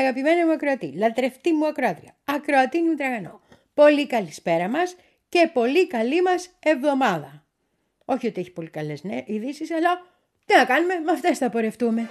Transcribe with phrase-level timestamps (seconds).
[0.00, 3.40] Πολύ αγαπημένο μου ακροατή, λατρευτή μου ακροάτρια, ακροατή μου τραγανό.
[3.74, 4.96] Πολύ καλησπέρα μας
[5.28, 7.44] και πολύ καλή μας εβδομάδα.
[8.04, 10.06] Όχι ότι έχει πολύ καλές ειδήσεις, αλλά
[10.46, 12.08] τι να κάνουμε, με αυτές θα πορευτούμε.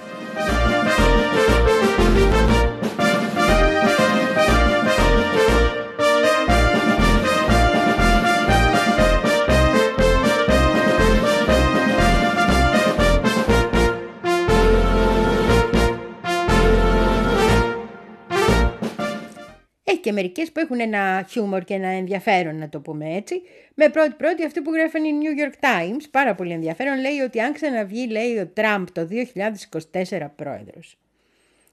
[19.90, 23.42] Έχει και μερικές που έχουν ένα χιούμορ και ένα ενδιαφέρον, να το πούμε έτσι.
[23.74, 27.54] Με πρώτη-πρώτη αυτή που γράφουν οι New York Times, πάρα πολύ ενδιαφέρον, λέει ότι αν
[27.54, 29.08] ξαναβγεί, λέει ο Τραμπ το
[30.12, 30.98] 2024 πρόεδρος,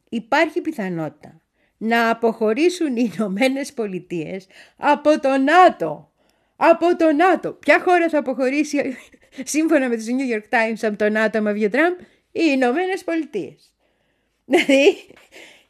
[0.09, 1.41] υπάρχει πιθανότητα
[1.77, 6.11] να αποχωρήσουν οι Ηνωμένες Πολιτείες από το ΝΑΤΟ.
[6.57, 7.53] Από το ΝΑΤΟ.
[7.53, 8.97] Ποια χώρα θα αποχωρήσει
[9.55, 11.95] σύμφωνα με τους New York Times από το ΝΑΤΟ με βγει Τραμπ,
[12.33, 13.75] οι Ηνωμένες Πολιτείες.
[14.45, 14.97] Δηλαδή,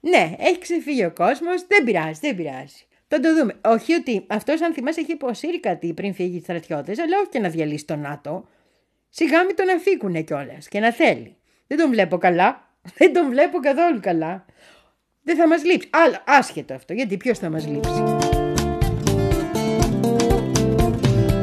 [0.08, 2.86] ναι, έχει ξεφύγει ο κόσμος, δεν πειράζει, δεν πειράζει.
[3.08, 3.54] Θα το δούμε.
[3.64, 7.38] Όχι ότι αυτός, αν θυμάσαι, έχει υποσύρει κάτι πριν φύγει οι στρατιώτες, αλλά όχι και
[7.38, 8.48] να διαλύσει το ΝΑΤΟ.
[9.08, 11.36] Σιγά μην τον αφήκουνε κιόλας και να θέλει.
[11.66, 12.68] Δεν τον βλέπω καλά.
[12.98, 14.44] Δεν τον βλέπω καθόλου καλά.
[15.22, 15.88] Δεν θα μας λείψει.
[15.90, 18.02] Αλλά άσχετο αυτό, γιατί ποιος θα μας λείψει;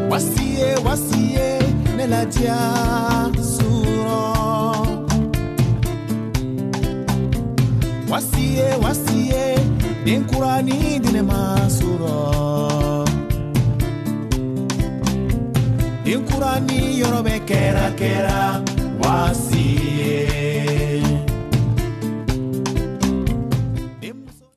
[0.10, 1.54] Wasije, wasije,
[8.54, 9.56] wasiye wasiye
[10.06, 13.06] dinkurani dine masuro
[16.06, 18.64] dinkurani yorobe kera kera
[19.02, 19.84] wasiye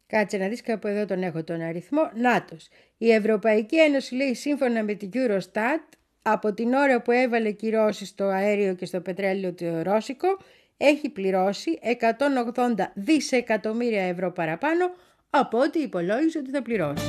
[0.09, 2.11] Κάτσε να δεις κάπου εδώ τον έχω τον αριθμό.
[2.15, 2.69] Νάτος.
[2.97, 8.25] Η Ευρωπαϊκή Ένωση λέει σύμφωνα με την Eurostat από την ώρα που έβαλε κυρώσεις στο
[8.25, 10.29] αέριο και στο πετρέλαιο το ρώσικο
[10.77, 11.79] έχει πληρώσει
[12.55, 14.91] 180 δισεκατομμύρια ευρώ παραπάνω
[15.31, 17.05] από ό,τι υπολόγισε ότι θα πληρώσει.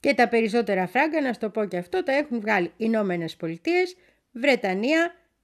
[0.00, 3.96] Και τα περισσότερα φράγκα, να στο πω και αυτό, τα έχουν βγάλει Ηνωμένες Πολιτείες,
[4.32, 5.14] Βρετανία,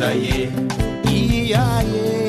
[0.00, 0.46] Iaiê,
[1.10, 2.27] iaie.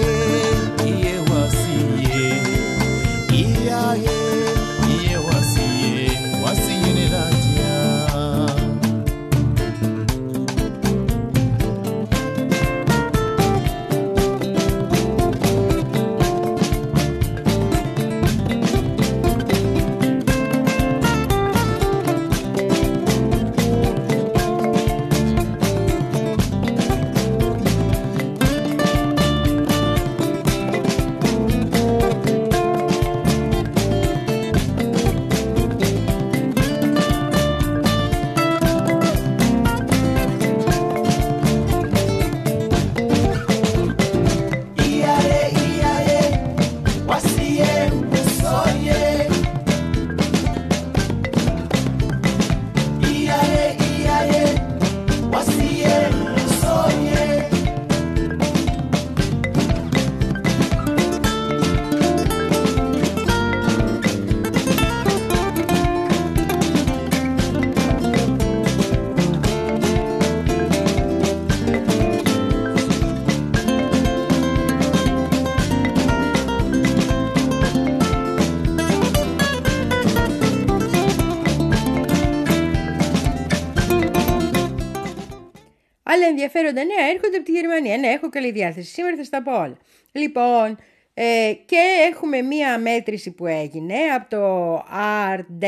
[86.49, 87.97] Ενδιαφέροντα νέα έρχονται από τη Γερμανία.
[87.97, 88.91] Ναι, έχω καλή διάθεση.
[88.91, 89.77] Σήμερα θα στα πω όλα.
[90.11, 90.77] Λοιπόν,
[91.13, 91.77] ε, και
[92.11, 95.65] έχουμε μία μέτρηση που έγινε από το ARD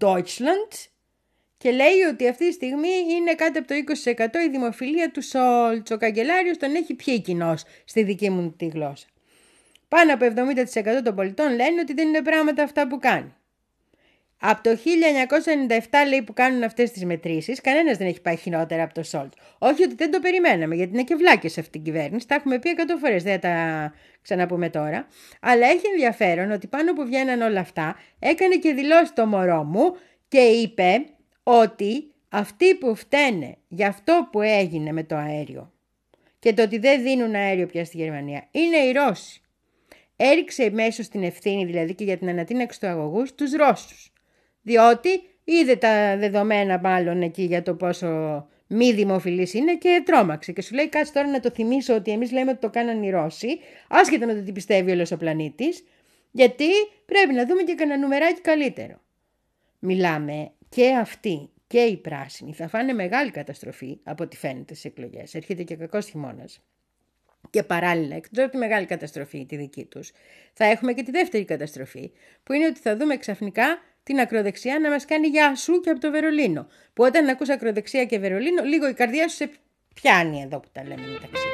[0.00, 0.88] Deutschland
[1.56, 5.90] και λέει ότι αυτή τη στιγμή είναι κάτω από το 20% η δημοφιλία του Σόλτς.
[5.90, 9.06] Ο καγκελάριος τον έχει πιει κοινός στη δική μου τη γλώσσα.
[9.88, 13.34] Πάνω από 70% των πολιτών λένε ότι δεν είναι πράγματα αυτά που κάνει.
[14.42, 18.94] Από το 1997 λέει που κάνουν αυτές τις μετρήσεις, κανένας δεν έχει πάει χειρότερα από
[18.94, 19.32] το Σόλτ.
[19.58, 22.26] Όχι ότι δεν το περιμέναμε, γιατί είναι και βλάκε αυτή την κυβέρνηση.
[22.26, 23.54] Τα έχουμε πει εκατό φορές, δεν τα
[24.22, 25.06] ξαναπούμε τώρα.
[25.40, 29.96] Αλλά έχει ενδιαφέρον ότι πάνω που βγαίναν όλα αυτά, έκανε και δηλώσεις το μωρό μου
[30.28, 31.04] και είπε
[31.42, 35.72] ότι αυτοί που φταίνε για αυτό που έγινε με το αέριο
[36.38, 39.40] και το ότι δεν δίνουν αέριο πια στη Γερμανία είναι οι Ρώσοι.
[40.16, 44.09] Έριξε μέσω στην ευθύνη δηλαδή και για την ανατείναξη του αγωγού στους Ρώσους.
[44.62, 45.08] Διότι
[45.44, 50.52] είδε τα δεδομένα μάλλον εκεί για το πόσο μη δημοφιλής είναι και τρόμαξε.
[50.52, 53.10] Και σου λέει: Κάτσε τώρα να το θυμίσω ότι εμείς λέμε ότι το κάναν οι
[53.10, 53.58] Ρώσοι,
[53.88, 55.84] άσχετα με το τι πιστεύει όλος ο πλανήτης,
[56.30, 56.66] γιατί
[57.06, 59.00] πρέπει να δούμε και κανένα νουμεράκι καλύτερο.
[59.78, 65.34] Μιλάμε και αυτοί και οι πράσινοι θα φάνε μεγάλη καταστροφή από ό,τι φαίνεται στις εκλογές.
[65.34, 66.60] Έρχεται και κακός χειμώνας.
[67.50, 70.12] Και παράλληλα, εκτός από τη μεγάλη καταστροφή τη δική τους,
[70.52, 73.78] θα έχουμε και τη δεύτερη καταστροφή, που είναι ότι θα δούμε ξαφνικά
[74.10, 76.66] την ακροδεξιά να μας κάνει γεια σου και από το Βερολίνο.
[76.92, 79.50] Που όταν ακούς ακροδεξιά και Βερολίνο, λίγο η καρδιά σου σε
[79.94, 81.46] πιάνει εδώ που τα λέμε μεταξύ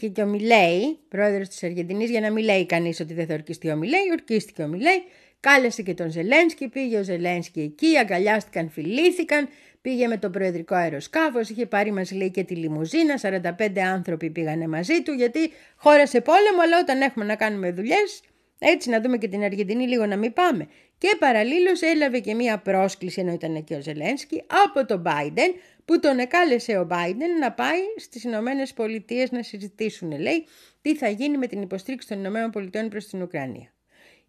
[0.00, 3.34] ορκίστηκε και ο Μιλέη, πρόεδρος της Αργεντινής, για να μην λέει κανείς ότι δεν θα
[3.34, 5.02] ορκιστεί ο Μιλέη, ορκίστηκε ο Μιλέη,
[5.40, 9.48] κάλεσε και τον Ζελένσκι, πήγε ο Ζελένσκι εκεί, αγκαλιάστηκαν, φιλήθηκαν,
[9.80, 13.14] πήγε με το προεδρικό αεροσκάφος, είχε πάρει μας λέει και τη λιμουζίνα,
[13.58, 18.22] 45 άνθρωποι πήγανε μαζί του, γιατί χώρα σε πόλεμο, αλλά όταν έχουμε να κάνουμε δουλειές,
[18.58, 20.68] έτσι να δούμε και την Αργεντινή λίγο να μην πάμε.
[20.98, 25.54] Και παραλλήλως έλαβε και μία πρόσκληση, ενώ ήταν και ο Ζελένσκι, από τον Biden,
[25.90, 30.46] που τον εκάλεσε ο Biden να πάει στις Ηνωμένες Πολιτείες να συζητήσουν, λέει,
[30.80, 33.72] τι θα γίνει με την υποστήριξη των Ηνωμένων Πολιτείων προς την Ουκρανία.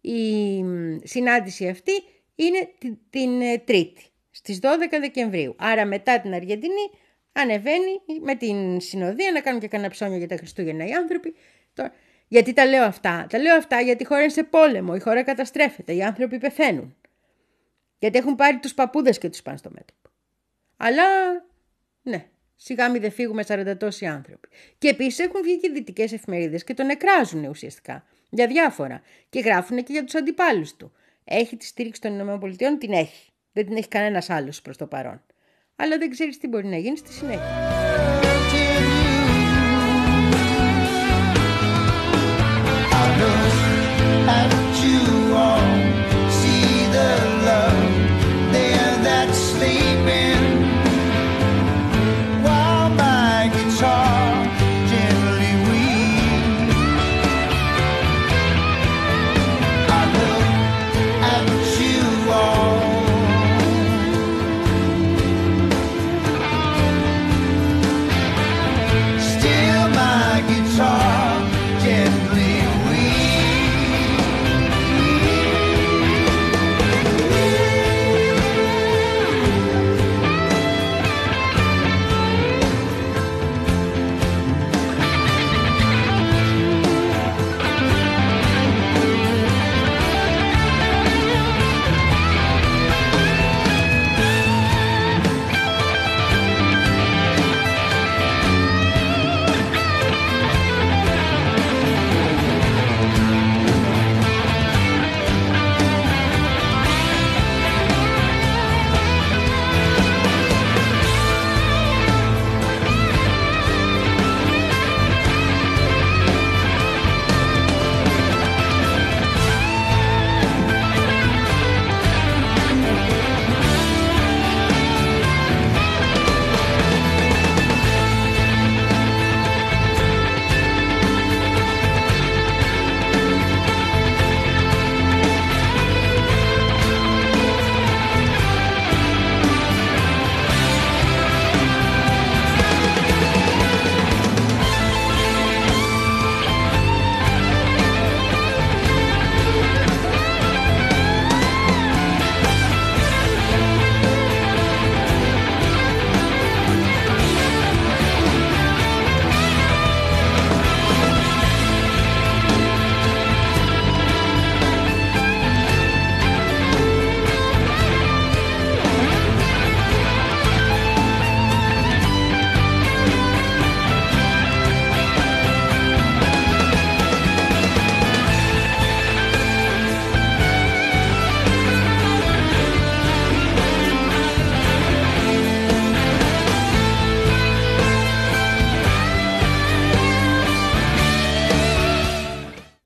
[0.00, 0.18] Η
[1.02, 1.92] συνάντηση αυτή
[2.34, 2.68] είναι
[3.10, 4.66] την ε, Τρίτη, στις 12
[5.00, 5.54] Δεκεμβρίου.
[5.58, 6.90] Άρα μετά την Αργεντινή
[7.32, 11.34] ανεβαίνει με την συνοδεία να κάνουν και κανένα ψώνιο για τα Χριστούγεννα οι άνθρωποι.
[12.28, 15.22] Γιατί τα λέω αυτά; Τα λέω αυτά γιατί η χώρα είναι σε πόλεμο, η χώρα
[15.22, 16.96] καταστρέφεται, οι άνθρωποι πεθαίνουν.
[17.98, 20.10] Γιατί έχουν πάρει τους παππούδες και τους πάνε στο μέτωπο.
[20.76, 21.02] Αλλά
[22.02, 24.48] ναι, σιγά μην δεν φύγουμε 40 τόσοι άνθρωποι.
[24.78, 29.02] Και επίσης έχουν βγει και δυτικές εφημερίδες και τον εκράζουν ουσιαστικά για διάφορα.
[29.28, 30.92] Και γράφουν και για τους αντιπάλους του.
[31.24, 33.30] Έχει τη στήριξη των ΗΠΑ, την έχει.
[33.52, 35.22] Δεν την έχει κανένας άλλος προς το παρόν.
[35.76, 37.70] Αλλά δεν ξέρεις τι μπορεί να γίνει στη συνέχεια.
[44.82, 45.21] you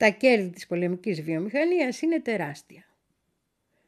[0.07, 2.83] τα κέρδη της πολεμικής βιομηχανίας είναι τεράστια.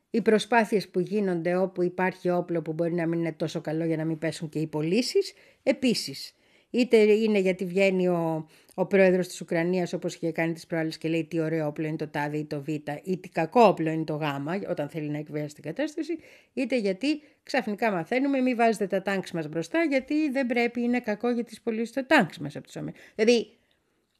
[0.09, 3.97] Οι προσπάθειες που γίνονται όπου υπάρχει όπλο που μπορεί να μην είναι τόσο καλό για
[3.97, 5.33] να μην πέσουν και οι πωλήσεις,
[5.63, 6.33] επίσης.
[6.69, 11.07] Είτε είναι γιατί βγαίνει ο, ο πρόεδρος της Ουκρανίας όπως είχε κάνει τις προάλλες και
[11.07, 12.67] λέει τι ωραίο όπλο είναι το τάδε ή το β
[13.03, 14.23] ή τι κακό όπλο είναι το γ
[14.69, 16.17] όταν θέλει να εκβιάσει την κατάσταση
[16.53, 21.29] είτε γιατί ξαφνικά μαθαίνουμε μην βάζετε τα τάγκς μας μπροστά γιατί δεν πρέπει είναι κακό
[21.29, 22.77] για τις πωλήσεις το τάγκς μας από τις
[23.15, 23.57] Δηλαδή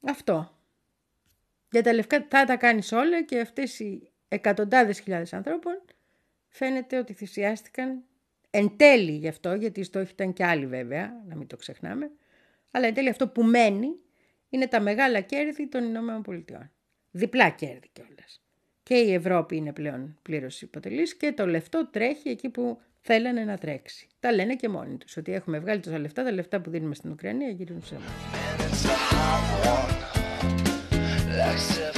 [0.02, 0.59] αυτό.
[1.72, 5.82] Για τα λευκά θα τα κάνεις όλα και αυτές οι εκατοντάδες χιλιάδες ανθρώπων
[6.48, 8.04] φαίνεται ότι θυσιάστηκαν
[8.50, 12.12] εν τέλει γι' αυτό, γιατί οι στόχοι ήταν και άλλοι βέβαια, να μην το ξεχνάμε,
[12.72, 13.96] αλλά εν τέλει αυτό που μένει
[14.50, 16.72] είναι τα μεγάλα κέρδη των Ηνωμένων Πολιτειών.
[17.12, 18.44] Διπλά κέρδη κιόλας.
[18.84, 23.58] Και η Ευρώπη είναι πλέον πλήρως υποτελής και το λεφτό τρέχει εκεί που θέλανε να
[23.58, 24.08] τρέξει.
[24.20, 27.12] Τα λένε και μόνοι τους ότι έχουμε βγάλει τόσα λεφτά, τα λεφτά που δίνουμε στην
[27.12, 27.96] Ουκρανία γυρίζουν σε
[31.60, 31.89] myself.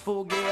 [0.00, 0.49] full gear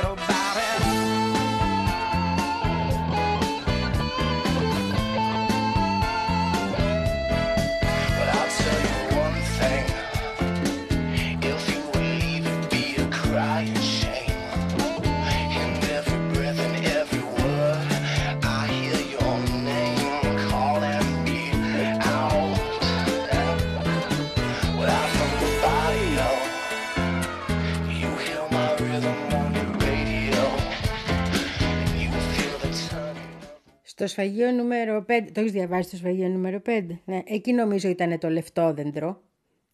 [33.99, 36.87] Στο σφαγείο νούμερο 5, το έχεις διαβάσει το σφαγείο νούμερο 5.
[37.05, 39.23] Ναι, εκεί νομίζω ήταν το λεφτόδεντρο,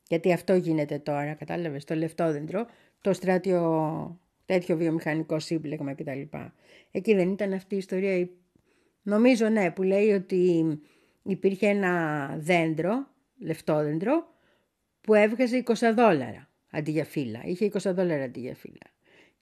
[0.08, 2.66] γιατί αυτό γίνεται τώρα, κατάλαβες, το λεφτόδεντρο,
[3.00, 6.20] το στράτιο τέτοιο βιομηχανικό σύμπλεγμα κτλ.
[6.90, 8.28] Εκεί δεν ήταν αυτή η ιστορία,
[9.02, 10.64] νομίζω ναι, που λέει ότι
[11.22, 13.06] υπήρχε ένα δέντρο,
[13.38, 14.26] λεφτόδεντρο,
[15.00, 17.42] που έβγαζε 20 δόλαρα αντί για φύλλα.
[17.44, 18.93] Είχε 20 δόλαρα αντί για φύλλα.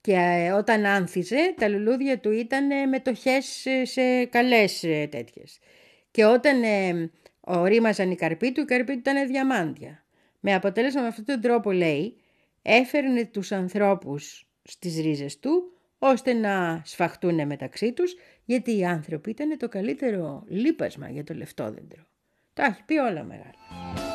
[0.03, 5.59] Και ε, όταν άνθιζε, τα λουλούδια του ήταν μετοχές σε καλές ε, τέτοιες.
[6.11, 10.05] Και όταν ε, ορίμαζαν οι καρποί του, οι καρποί του ήταν διαμάντια.
[10.41, 12.17] Με αποτέλεσμα με αυτόν τον τρόπο, λέει,
[12.63, 19.59] έφερνε τους ανθρώπους στις ρίζες του, ώστε να σφαχτούν μεταξύ τους, γιατί οι άνθρωποι ήταν
[19.59, 22.03] το καλύτερο λίπασμα για το λεφτόδεντρο.
[22.55, 24.12] Τα έχει πει όλα μεγάλα.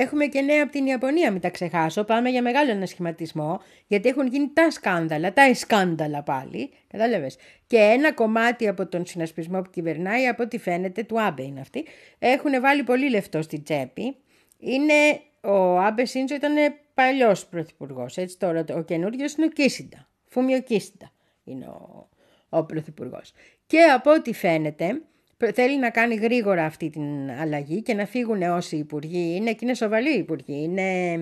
[0.00, 2.04] Έχουμε και νέα από την Ιαπωνία, μην τα ξεχάσω.
[2.04, 6.70] Πάμε για μεγάλο ανασχηματισμό, γιατί έχουν γίνει τα σκάνδαλα, τα σκάνδαλα πάλι.
[6.86, 7.36] Κατάλαβες.
[7.66, 11.86] Και ένα κομμάτι από τον συνασπισμό που κυβερνάει, από ό,τι φαίνεται, του Άμπε είναι αυτή,
[12.18, 14.16] έχουν βάλει πολύ λεφτό στην τσέπη.
[14.58, 16.54] Είναι, ο Άμπε Σίντζο ήταν
[16.94, 18.16] παλιός πρωθυπουργός.
[18.16, 20.08] Έτσι τώρα ο καινούριος είναι ο Κίσιντα.
[20.24, 21.12] Φούμιο Κίσιντα
[21.44, 22.08] είναι ο,
[22.48, 23.32] ο πρωθυπουργός.
[23.66, 25.00] Και από ό,τι φαίνεται,
[25.54, 29.74] θέλει να κάνει γρήγορα αυτή την αλλαγή και να φύγουν όσοι υπουργοί είναι και είναι
[29.74, 30.62] σοβαροί υπουργοί.
[30.62, 31.12] Είναι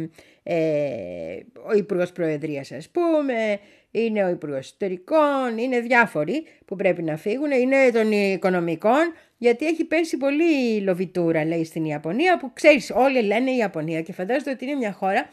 [0.43, 3.59] ε, ο Υπουργός Προεδρίας, ας πούμε,
[3.91, 9.85] είναι ο Υπουργός Ιστορικών, είναι διάφοροι που πρέπει να φύγουν, είναι των οικονομικών, γιατί έχει
[9.85, 14.65] πέσει πολύ λοβιτούρα, λέει, στην Ιαπωνία, που ξέρεις, όλοι λένε η Ιαπωνία και φαντάζομαι ότι
[14.65, 15.29] είναι μια χώρα,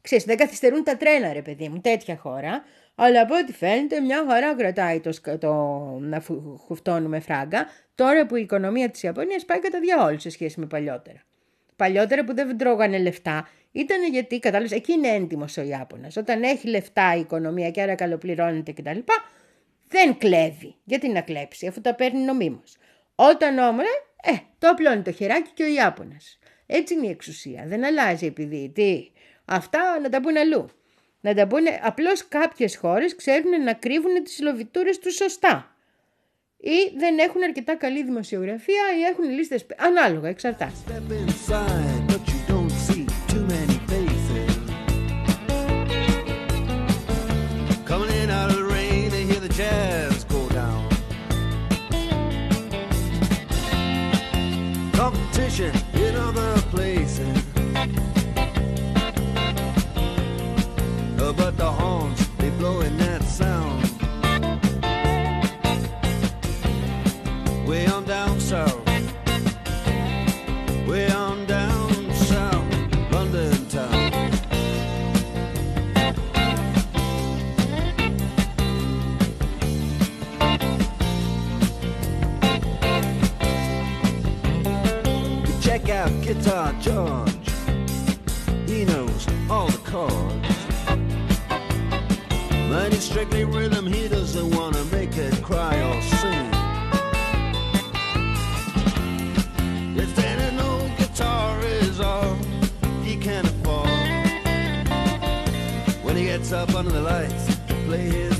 [0.00, 4.24] ξέρεις, δεν καθυστερούν τα τρένα, ρε παιδί μου, τέτοια χώρα, αλλά από ό,τι φαίνεται μια
[4.28, 5.52] χαρά κρατάει το, το
[6.00, 6.22] να
[6.66, 11.22] χουφτώνουμε φράγκα, τώρα που η οικονομία της Ιαπωνίας πάει κατά διαόλου σε σχέση με παλιότερα.
[11.76, 16.16] Παλιότερα που δεν τρώγανε λεφτά ήταν γιατί, κατάλαβες, εκεί είναι έντιμος ο Ιάπωνας.
[16.16, 18.98] Όταν έχει λεφτά η οικονομία και άρα καλοπληρώνεται κτλ.,
[19.88, 20.74] δεν κλέβει.
[20.84, 22.76] Γιατί να κλέψει, αφού τα παίρνει νομίμως.
[23.14, 23.84] Όταν όμως,
[24.22, 26.38] ε, ε, το απλώνει το χεράκι και ο Ιάπωνας.
[26.66, 27.64] Έτσι είναι η εξουσία.
[27.66, 29.10] Δεν αλλάζει επειδή τι.
[29.44, 30.68] Αυτά να τα πούνε αλλού.
[31.24, 35.76] Να τα πούνε, απλώς κάποιες χώρες ξέρουν να κρύβουν τις λοβιτούρες τους σωστά.
[36.56, 40.72] Ή δεν έχουν αρκετά καλή δημοσιογραφία ή έχουν λίστες ανάλογα, εξαρτάται.
[55.60, 55.83] in
[86.34, 87.48] Guitar George.
[88.66, 90.48] He knows all the chords.
[92.68, 96.50] But he's strictly rhythm, he doesn't want to make it cry or sing.
[99.96, 102.34] If any no guitar is all
[103.02, 103.88] he can afford,
[106.02, 108.33] when he gets up under the lights play his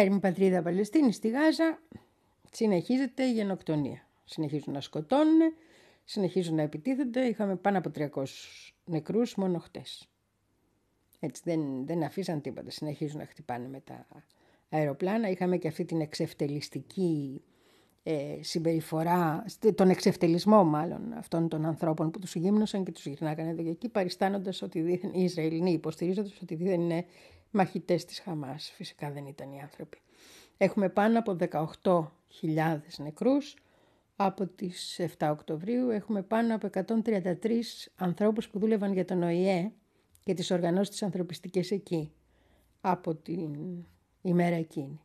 [0.00, 1.78] Στην έρημη πατρίδα Παλαιστίνης, στη Γάζα,
[2.50, 4.06] συνεχίζεται η γενοκτονία.
[4.24, 5.40] Συνεχίζουν να σκοτώνουν,
[6.04, 7.20] συνεχίζουν να επιτίθενται.
[7.20, 8.24] Είχαμε πάνω από 300
[8.84, 10.08] νεκρούς μόνο χτες.
[11.20, 12.70] Έτσι δεν, δεν αφήσαν τίποτα.
[12.70, 14.06] Συνεχίζουν να χτυπάνε με τα
[14.68, 15.28] αεροπλάνα.
[15.28, 17.42] Είχαμε και αυτή την εξευτελιστική
[18.02, 23.62] ε, συμπεριφορά, τον εξευτελισμό μάλλον αυτών των ανθρώπων που τους γύμνωσαν και τους γυρνάγανε εδώ
[23.62, 27.04] και εκεί παριστάνοντας ότι δίθεν, οι Ισραηλινοί υποστηρίζοντας ότι δίθεν είναι
[27.50, 28.70] μαχητές της Χαμάς.
[28.70, 29.98] Φυσικά δεν ήταν οι άνθρωποι.
[30.56, 33.56] Έχουμε πάνω από 18.000 νεκρούς.
[34.16, 37.62] Από τις 7 Οκτωβρίου έχουμε πάνω από 133
[37.96, 39.72] ανθρώπους που δούλευαν για τον ΟΗΕ
[40.24, 42.12] και τις οργανώσεις της ανθρωπιστικές εκεί
[42.80, 43.56] από την
[44.22, 45.00] ημέρα εκείνη.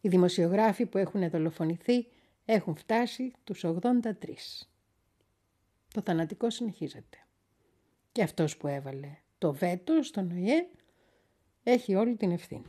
[0.00, 2.06] Οι δημοσιογράφοι που έχουν δολοφονηθεί
[2.44, 4.66] έχουν φτάσει τους 83.
[5.92, 7.18] Το θανατικό συνεχίζεται.
[8.12, 10.68] Και αυτός που έβαλε το βέτο στον ΟΗΕ
[11.62, 12.62] έχει όλη την ευθύνη.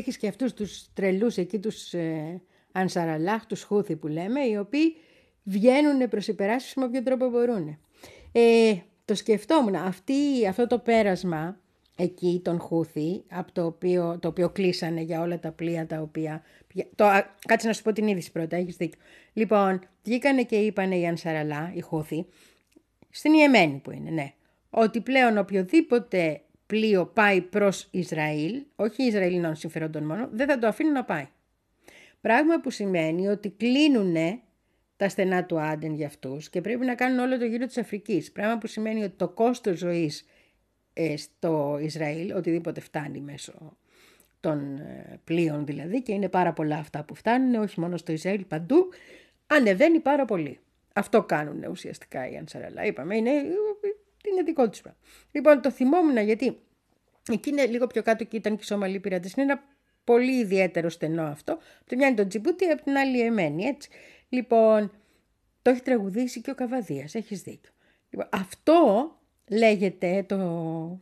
[0.00, 2.40] Και αυτούς τους τρελούς εκεί τους ε,
[2.72, 4.96] Ανσαραλάχ, τους Χούθη που λέμε, οι οποίοι
[5.42, 7.78] βγαίνουν προς υπεράσπιση με όποιο τρόπο μπορούν.
[8.32, 8.74] Ε,
[9.04, 11.60] το σκεφτόμουν, αυτή, αυτό το πέρασμα
[11.96, 16.42] εκεί τον Χούθη, από το οποίο, το οποίο κλείσανε για όλα τα πλοία τα οποία...
[16.94, 17.04] Το,
[17.46, 19.00] κάτσε να σου πω την είδηση πρώτα, έχεις δίκιο.
[19.32, 22.26] Λοιπόν, βγήκανε και είπανε οι Ανσαραλά, οι Χούθη,
[23.10, 24.32] στην Ιεμένη που είναι, ναι,
[24.70, 30.92] ότι πλέον οποιοδήποτε πλοίο πάει προς Ισραήλ, όχι Ισραηλινών συμφερόντων μόνο, δεν θα το αφήνουν
[30.92, 31.28] να πάει.
[32.20, 34.16] Πράγμα που σημαίνει ότι κλείνουν
[34.96, 38.32] τα στενά του Άντεν για αυτούς και πρέπει να κάνουν όλο το γύρο της Αφρικής.
[38.32, 40.24] Πράγμα που σημαίνει ότι το κόστος ζωής
[40.92, 43.76] ε, στο Ισραήλ, οτιδήποτε φτάνει μέσω
[44.40, 48.44] των ε, πλοίων δηλαδή και είναι πάρα πολλά αυτά που φτάνουν, όχι μόνο στο Ισραήλ,
[48.44, 48.88] παντού,
[49.46, 50.58] ανεβαίνει πάρα πολύ.
[50.94, 52.84] Αυτό κάνουν ουσιαστικά οι Ανσαραλά.
[52.84, 53.30] Είπαμε, είναι,
[54.30, 55.00] είναι δικό τους πράγμα.
[55.32, 56.60] Λοιπόν, το θυμόμουν γιατί
[57.32, 59.30] εκεί είναι λίγο πιο κάτω και ήταν και οι Σομαλοί πειρατέ.
[59.36, 59.62] Είναι ένα
[60.04, 61.52] πολύ ιδιαίτερο στενό αυτό.
[61.52, 63.88] Από τη μια είναι το Τζιμπούτι, από την άλλη η Εμένη, έτσι.
[64.28, 64.92] Λοιπόν,
[65.62, 67.14] το έχει τραγουδήσει και ο Καβαδίας.
[67.14, 67.70] Έχεις δίκιο.
[68.10, 69.10] Λοιπόν, αυτό
[69.48, 71.00] λέγεται το,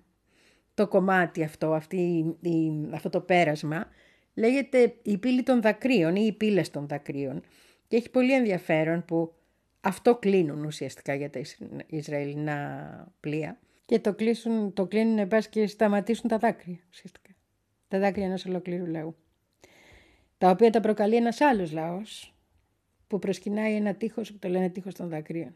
[0.74, 3.86] το κομμάτι αυτό, αυτή, η, αυτό το πέρασμα,
[4.34, 7.42] λέγεται η πύλη των δακρύων ή οι πύλες των δακρύων.
[7.88, 9.34] Και έχει πολύ ενδιαφέρον που
[9.80, 11.40] αυτό κλείνουν ουσιαστικά για τα
[11.86, 13.58] Ισραηλινά πλοία.
[13.86, 17.30] Και το, κλείσουν, το κλείνουν πας και σταματήσουν τα δάκρυα ουσιαστικά.
[17.88, 19.16] Τα δάκρυα ενός ολοκλήρου λαού.
[20.38, 22.34] Τα οποία τα προκαλεί ένας άλλος λαός
[23.06, 25.54] που προσκυνάει ένα τείχος που το λένε τείχος των δακρύων.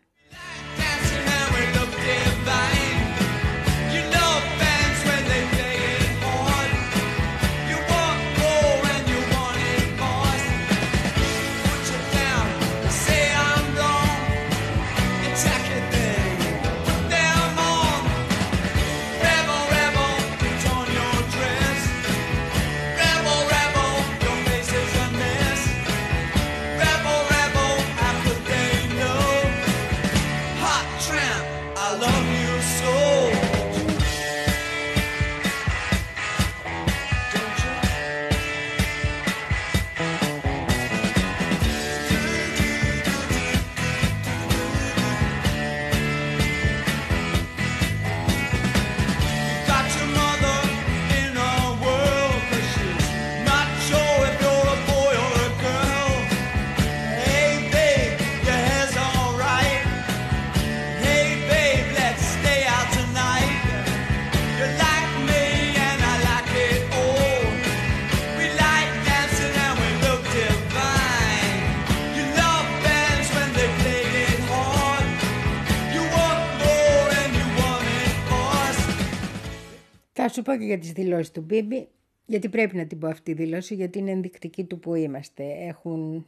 [80.44, 81.88] Πω και για τις δηλώσεις του Μπίμπι,
[82.26, 85.44] γιατί πρέπει να την πω αυτή τη δήλωση, γιατί είναι ενδεικτική του που είμαστε.
[85.59, 86.26] Έχουν,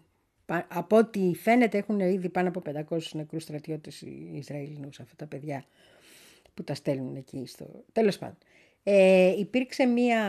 [0.69, 5.65] από ό,τι φαίνεται έχουν ήδη πάνω από 500 νεκρούς στρατιώτες Ισραηλινούς αυτά τα παιδιά
[6.55, 7.85] που τα στέλνουν εκεί στο...
[7.93, 8.37] Τέλος πάντων.
[8.83, 10.21] Ε, υπήρξε μία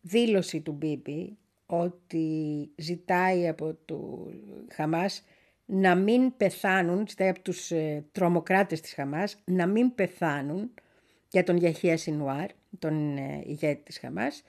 [0.00, 4.30] δήλωση του Μπίμπι ότι ζητάει από του
[4.72, 5.24] Χαμάς
[5.66, 10.70] να μην πεθάνουν, ζητάει από τους ε, τρομοκράτες της Χαμάς να μην πεθάνουν
[11.30, 14.42] για τον Γιαχία Σινουάρ, τον ε, ηγέτη της Χαμάς,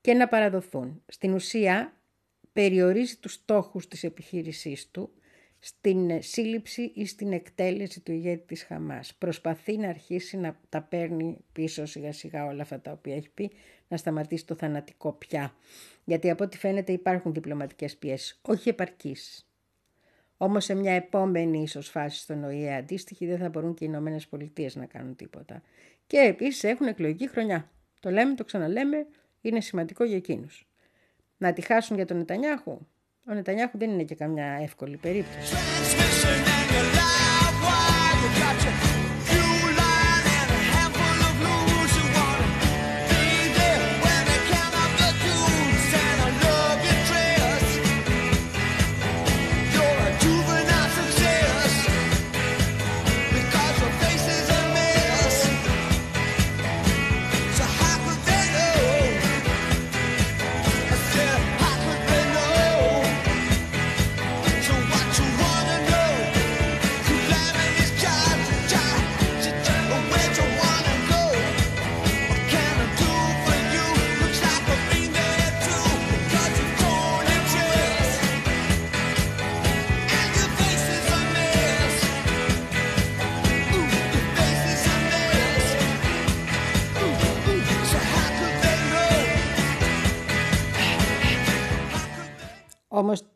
[0.00, 1.02] και να παραδοθούν.
[1.06, 1.92] Στην ουσία
[2.52, 5.10] περιορίζει τους στόχους της επιχείρησής του
[5.58, 9.14] στην ε, σύλληψη ή στην εκτέλεση του ηγέτη της Χαμάς.
[9.14, 13.50] Προσπαθεί να αρχίσει να τα παίρνει πίσω σιγά σιγά όλα αυτά τα οποία έχει πει,
[13.88, 15.54] να σταματήσει το θανατικό πια.
[16.04, 19.48] Γιατί από ό,τι φαίνεται υπάρχουν διπλωματικές πιέσεις, όχι επαρκείς.
[20.36, 24.26] Όμως σε μια επόμενη ίσω φάση στον ΟΗΕ αντίστοιχη δεν θα μπορούν και οι Ηνωμένες
[24.26, 25.62] Πολιτείες να κάνουν τίποτα.
[26.14, 27.70] Και επίσης έχουν εκλογική χρονιά.
[28.00, 29.06] Το λέμε, το ξαναλέμε,
[29.40, 30.66] είναι σημαντικό για εκείνους.
[31.36, 32.78] Να τη χάσουν για τον Νετανιάχου.
[33.28, 35.54] Ο Νετανιάχου δεν είναι και καμιά εύκολη περίπτωση.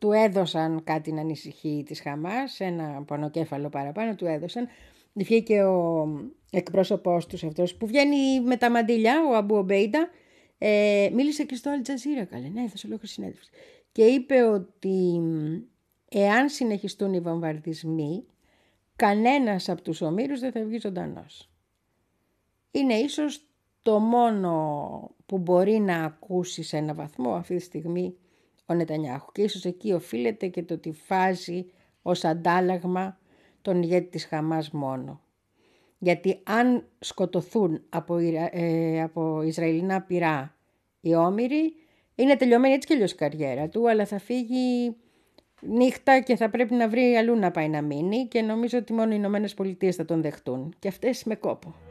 [0.09, 4.69] Του έδωσαν κάτι να ανησυχεί της Χαμάς, ένα πονοκέφαλο παραπάνω του έδωσαν.
[5.13, 6.09] Βγήκε ο
[6.51, 10.09] εκπρόσωπός τους αυτός που βγαίνει με τα μαντήλια, ο Αμπού Ομπέιντα,
[10.59, 13.51] ε, μίλησε και στο Αλτζαζίρα, καλέ, ναι, θα σε λέω συνέντευξη.
[13.93, 15.21] Και είπε ότι
[16.09, 18.25] εάν συνεχιστούν οι βομβαρδισμοί,
[18.97, 21.51] κανένας από τους ομήρους δεν θα βγει ζωντανός.
[22.71, 23.45] Είναι ίσως
[23.83, 28.15] το μόνο που μπορεί να ακούσει σε ένα βαθμό αυτή τη στιγμή
[28.69, 29.33] ο Νετανιάχου.
[29.33, 31.67] Και ίσως εκεί οφείλεται και το ότι φάζει
[32.03, 33.19] ως αντάλλαγμα
[33.63, 35.21] τον ηγέτη της Χαμάς μόνο.
[35.99, 38.17] Γιατί αν σκοτωθούν από,
[38.51, 40.55] ε, από Ισραηλινά πυρά
[41.01, 41.75] οι όμοιροι,
[42.15, 44.97] είναι τελειωμένη έτσι και αλλιώς η καριέρα του, αλλά θα φύγει
[45.61, 49.13] νύχτα και θα πρέπει να βρει αλλού να πάει να μείνει και νομίζω ότι μόνο
[49.13, 50.75] οι Ηνωμένες Πολιτείες θα τον δεχτούν.
[50.79, 51.88] Και αυτές με κόπο.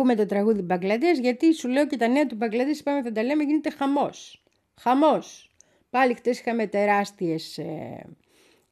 [0.00, 3.22] Ακούμε το τραγούδι Μπαγκλαντές γιατί σου λέω και τα νέα του Μπαγκλαντές πάμε θα τα
[3.22, 4.42] λέμε γίνεται χαμός.
[4.80, 5.50] Χαμός.
[5.90, 8.06] Πάλι χτες είχαμε τεράστιες ε,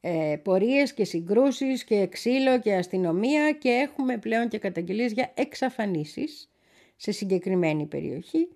[0.00, 6.50] ε, πορείες και συγκρούσεις και ξύλο και αστυνομία και έχουμε πλέον και καταγγελίες για εξαφανίσεις
[6.96, 8.48] σε συγκεκριμένη περιοχή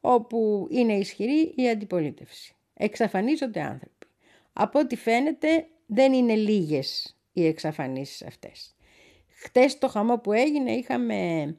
[0.00, 2.54] όπου είναι ισχυρή η αντιπολίτευση.
[2.74, 4.06] Εξαφανίζονται άνθρωποι.
[4.52, 8.74] Από ό,τι φαίνεται δεν είναι λίγες οι εξαφανίσεις αυτές.
[9.28, 11.56] Χτες το χαμό που έγινε είχαμε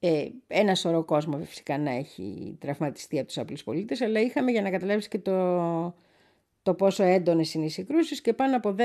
[0.00, 4.62] ε, ένα σωρό κόσμο φυσικά να έχει τραυματιστεί από τους απλούς πολίτες, αλλά είχαμε για
[4.62, 5.94] να καταλάβεις και το,
[6.62, 8.82] το πόσο έντονες είναι οι συγκρούσεις και πάνω από 10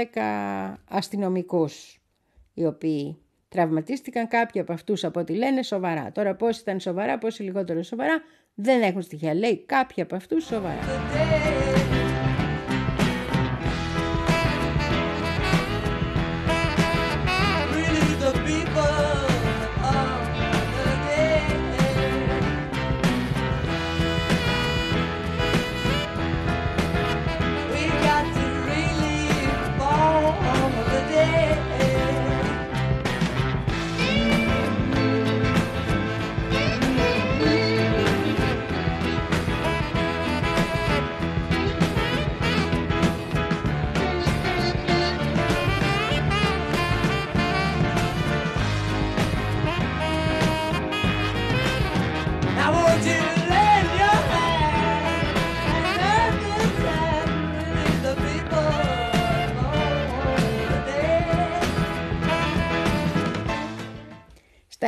[0.90, 2.02] αστυνομικούς
[2.54, 3.18] οι οποίοι
[3.50, 6.12] τραυματίστηκαν κάποιοι από αυτούς από ό,τι λένε σοβαρά.
[6.12, 8.22] Τώρα πώς ήταν σοβαρά, πώς λιγότερο σοβαρά
[8.54, 9.34] δεν έχουν στοιχεία.
[9.34, 10.82] Λέει κάποιοι από αυτούς σοβαρά.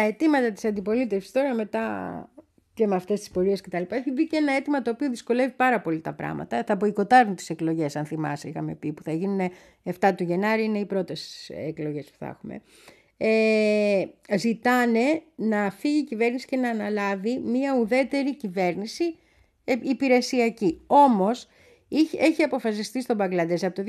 [0.05, 1.83] Αιτήματα της αντιπολίτευσης τώρα μετά
[2.73, 5.09] και με αυτές τις πορείες και τα λοιπά έχει μπει και ένα αίτημα το οποίο
[5.09, 6.63] δυσκολεύει πάρα πολύ τα πράγματα.
[6.67, 9.51] Θα μποϊκοτάρουν τις εκλογές αν θυμάσαι είχαμε πει που θα γίνουν
[9.99, 12.61] 7 του Γενάρη είναι οι πρώτες εκλογές που θα έχουμε.
[13.17, 14.05] Ε,
[14.37, 19.15] ζητάνε να φύγει η κυβέρνηση και να αναλάβει μια ουδέτερη κυβέρνηση
[19.63, 20.81] ε, υπηρεσιακή.
[20.87, 21.47] Όμως
[22.19, 23.83] έχει αποφασιστεί στον Μπαγκλαντές από το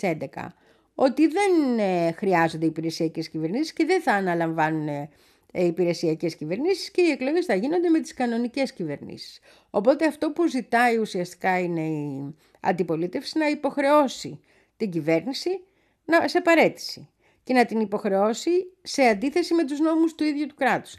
[0.00, 0.46] 2011
[0.94, 5.08] ότι δεν ε, χρειάζονται υπηρεσιακές κυβερνήσεις και δεν θα αναλαμβάνουν
[5.52, 9.40] ε, υπηρεσιακές κυβερνήσεις και οι εκλογές θα γίνονται με τις κανονικές κυβερνήσεις.
[9.70, 14.40] Οπότε αυτό που ζητάει ουσιαστικά είναι η αντιπολίτευση να υποχρεώσει
[14.76, 15.64] την κυβέρνηση
[16.04, 17.08] να, σε παρέτηση
[17.42, 18.50] και να την υποχρεώσει
[18.82, 20.96] σε αντίθεση με τους νόμους του ίδιου του κράτους.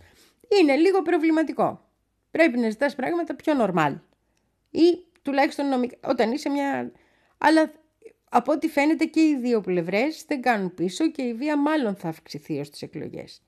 [0.60, 1.90] Είναι λίγο προβληματικό.
[2.32, 3.98] Πρέπει να ζητάς πράγματα πιο νορμάλ
[4.72, 6.92] ή τουλάχιστον νομικά, όταν είσαι μια...
[7.38, 7.72] Αλλά
[8.30, 12.08] από ό,τι φαίνεται και οι δύο πλευρές δεν κάνουν πίσω και η βία μάλλον θα
[12.08, 13.42] αυξηθεί ως τις εκλογές.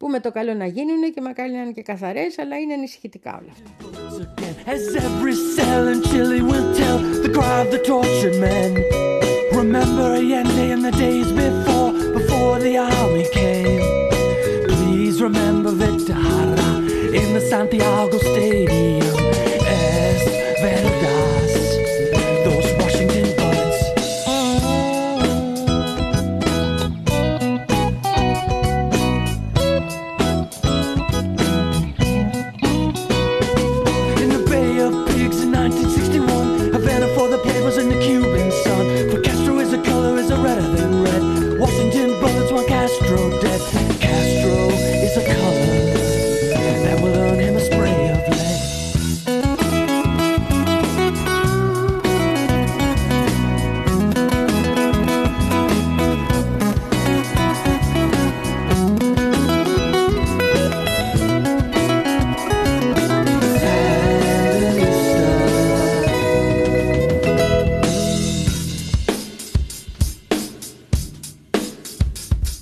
[0.00, 3.40] Που με το καλό να γίνουν και μακάρι να είναι και καθαρές, αλλά είναι ανησυχητικά
[3.42, 3.70] όλα αυτά.
[9.60, 11.90] Remember Allende in the days before,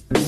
[0.08, 0.20] For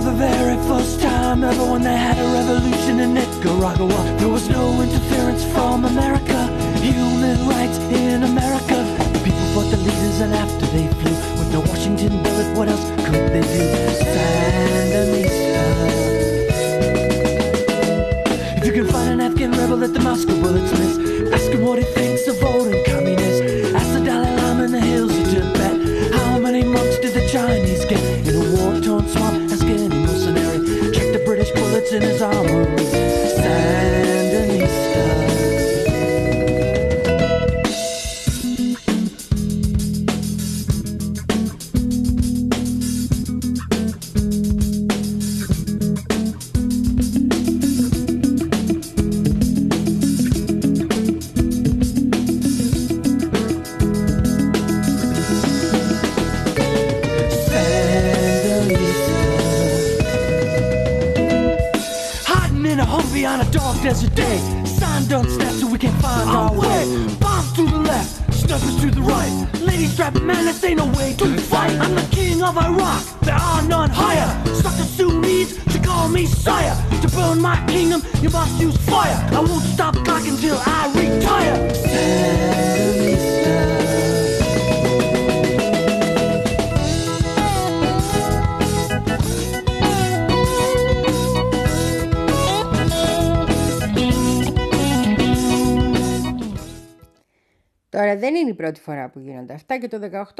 [0.00, 4.80] the very first time ever when they had a revolution in Nicaragua, there was no
[4.80, 6.46] interference from America.
[6.80, 8.76] Human rights in America.
[9.12, 11.14] The people fought the leaders and after they flew.
[11.38, 13.68] With no Washington bullet, what else could they do?
[14.04, 15.64] Sandinista.
[18.56, 20.96] If you can find an Afghan rebel, at the Moscow bullets miss.
[21.32, 22.17] Ask him what he thinks.
[31.90, 32.30] Es verdad.
[32.30, 32.37] δεν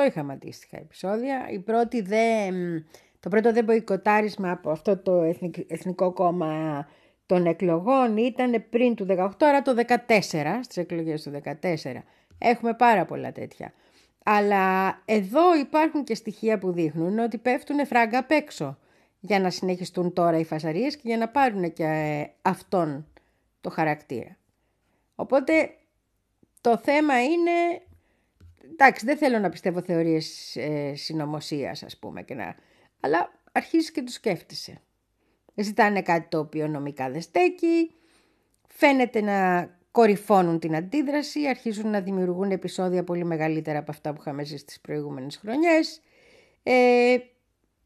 [0.06, 1.48] είχαμε αντίστοιχα επεισόδια.
[1.50, 2.54] Η πρώτη δεν,
[3.20, 5.34] το πρώτο δεν μποϊκοτάρισμα από αυτό το
[5.66, 6.86] Εθνικό Κόμμα
[7.26, 10.04] των εκλογών ήταν πριν του 18, άρα το 14,
[10.60, 11.52] στις εκλογές του 14.
[12.38, 13.72] Έχουμε πάρα πολλά τέτοια.
[14.24, 18.78] Αλλά εδώ υπάρχουν και στοιχεία που δείχνουν ότι πέφτουν φράγκα απ' έξω
[19.20, 23.06] για να συνεχιστούν τώρα οι φασαρίες και για να πάρουν και αυτόν
[23.60, 24.36] το χαρακτήρα.
[25.14, 25.70] Οπότε
[26.60, 27.82] το θέμα είναι,
[28.80, 32.54] εντάξει δεν θέλω να πιστεύω θεωρίες ε, συνωμοσίας ας πούμε και να,
[33.00, 34.80] αλλά αρχίζεις και το σκέφτεσαι.
[35.54, 37.90] Ζητάνε κάτι το οποίο νομικά δεν στέκει,
[38.68, 44.44] φαίνεται να κορυφώνουν την αντίδραση, αρχίζουν να δημιουργούν επεισόδια πολύ μεγαλύτερα από αυτά που είχαμε
[44.44, 46.00] ζήσει στις προηγούμενες χρονιές.
[46.62, 47.16] Ε,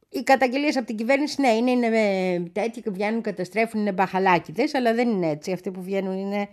[0.09, 4.95] οι καταγγελίες από την κυβέρνηση, ναι, είναι, είναι τέτοιοι που βγαίνουν, καταστρέφουν, είναι μπαχαλάκιδες, αλλά
[4.95, 5.53] δεν είναι έτσι.
[5.53, 6.49] Αυτοί που βγαίνουν είναι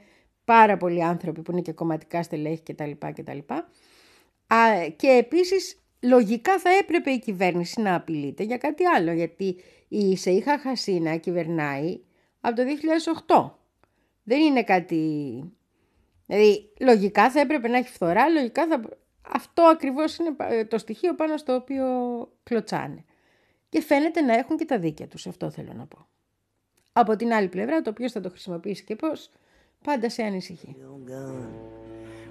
[0.46, 2.92] πάρα πολλοί άνθρωποι που είναι και κομματικά στελέχη κτλ.
[3.00, 3.38] κτλ.
[4.54, 9.56] Α, και επίσης λογικά θα έπρεπε η κυβέρνηση να απειλείται για κάτι άλλο, γιατί
[9.88, 12.00] η Σεϊχα Χασίνα κυβερνάει
[12.42, 12.64] από το
[13.28, 13.52] 2008.
[14.24, 15.44] Δεν είναι κάτι...
[16.26, 18.82] Δηλαδή, λογικά θα έπρεπε να έχει φθορά, λογικά θα...
[19.22, 20.36] Αυτό ακριβώς είναι
[20.66, 21.86] το στοιχείο πάνω στο οποίο
[22.44, 23.04] κλωτσάνε.
[23.70, 26.08] Και φαίνεται να έχουν και τα δίκαια τους, αυτό θέλω να πω.
[26.94, 29.30] Από την άλλη πλευρά, το οποίο θα το χρησιμοποιήσει και πώς,
[29.84, 30.76] πάντα σε ανησυχεί.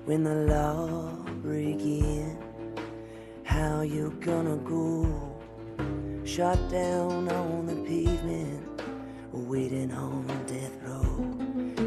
[0.09, 1.11] When the law
[1.43, 2.39] begin,
[3.45, 5.07] how you gonna go?
[6.25, 8.81] Shot down on the pavement,
[9.33, 11.37] waiting on death row.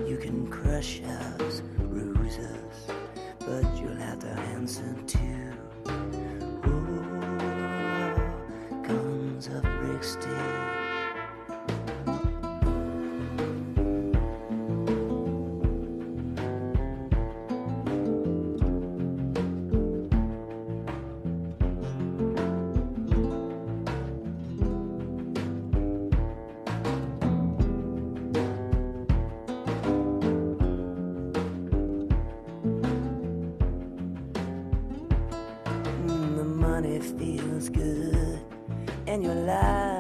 [0.08, 2.92] You can crush us, bruise us,
[3.40, 5.54] but you'll have to answer too.
[6.64, 6.94] Oh,
[8.84, 10.32] guns of Brixton.
[10.42, 10.71] money
[39.22, 39.91] your life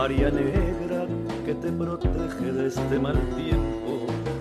[0.00, 1.00] María Negra,
[1.44, 3.90] que te protege de este mal tiempo,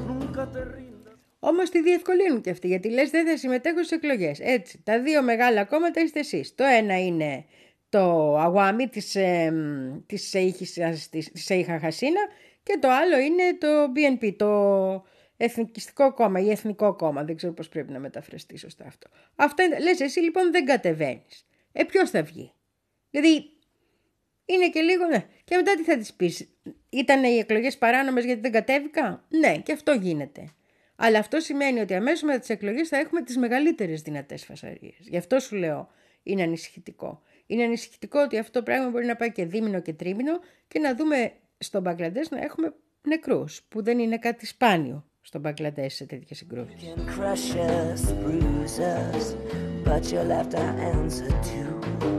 [0.10, 1.16] nunca te rindas.
[1.40, 4.40] Όμως τη διευκολύνουν και αυτοί, γιατί λες δεν θα συμμετέχω στις εκλογές.
[4.40, 6.56] Έτσι, τα δύο μεγάλα κόμματα είστε εσείς.
[6.56, 7.46] Το ένα είναι
[7.90, 9.54] το αγουάμι της ε,
[10.06, 10.74] της Σεΐχης-
[11.10, 12.22] της- της Σέιχα Χασίνα
[12.64, 15.06] και το άλλο είναι το BNP, το
[15.38, 17.24] Εθνικιστικό κόμμα ή Εθνικό κόμμα.
[17.24, 19.08] Δεν ξέρω πώς πρέπει να μεταφραστεί σωστά αυτό.
[19.36, 21.46] Αυτό είναι, λες εσύ λοιπόν δεν κατεβαίνεις.
[21.72, 22.52] Ε ποιος θα βγει;
[23.10, 23.52] Δηλαδή
[24.46, 25.26] είναι και λίγο, ναι.
[25.48, 26.48] Και μετά τι θα της πεις;
[26.90, 30.52] Ήταν οι εκλογές παράνομες γιατί δεν κατέβηκα; Ναι, και αυτό γίνεται.
[30.96, 34.98] Αλλά αυτό σημαίνει ότι αμέσως μετά τις εκλογές θα έχουμε τις μεγαλύτερες δυνατές φασαρίες.
[35.00, 35.90] Γι' αυτό σου λέω
[36.24, 37.22] είναι ανησυχητικό.
[37.46, 40.96] Είναι ανησυχητικό ότι αυτό το πράγμα μπορεί να πάει και δίμηνο και τρίμηνο και να
[40.96, 46.38] δούμε στον Μπαγκλαντές να έχουμε νεκρούς, που δεν είναι κάτι σπάνιο στον Μπαγκλαντές σε τέτοιες
[46.38, 46.94] συγκρούσεις.
[46.96, 49.36] can crush us, bruise us,
[49.86, 50.62] but you'll have to
[50.94, 52.17] answer to.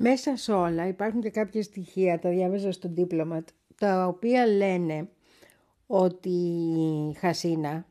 [0.00, 3.42] Μέσα σε όλα υπάρχουν και κάποια στοιχεία, τα διάβαζα στο Diplomat,
[3.78, 5.08] τα οποία λένε
[5.86, 7.86] ότι η Χασίνα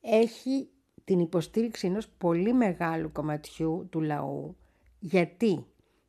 [0.00, 0.68] έχει
[1.04, 4.56] την υποστήριξη ενός πολύ μεγάλου κομματιού του λαού.
[4.98, 5.66] Γιατί;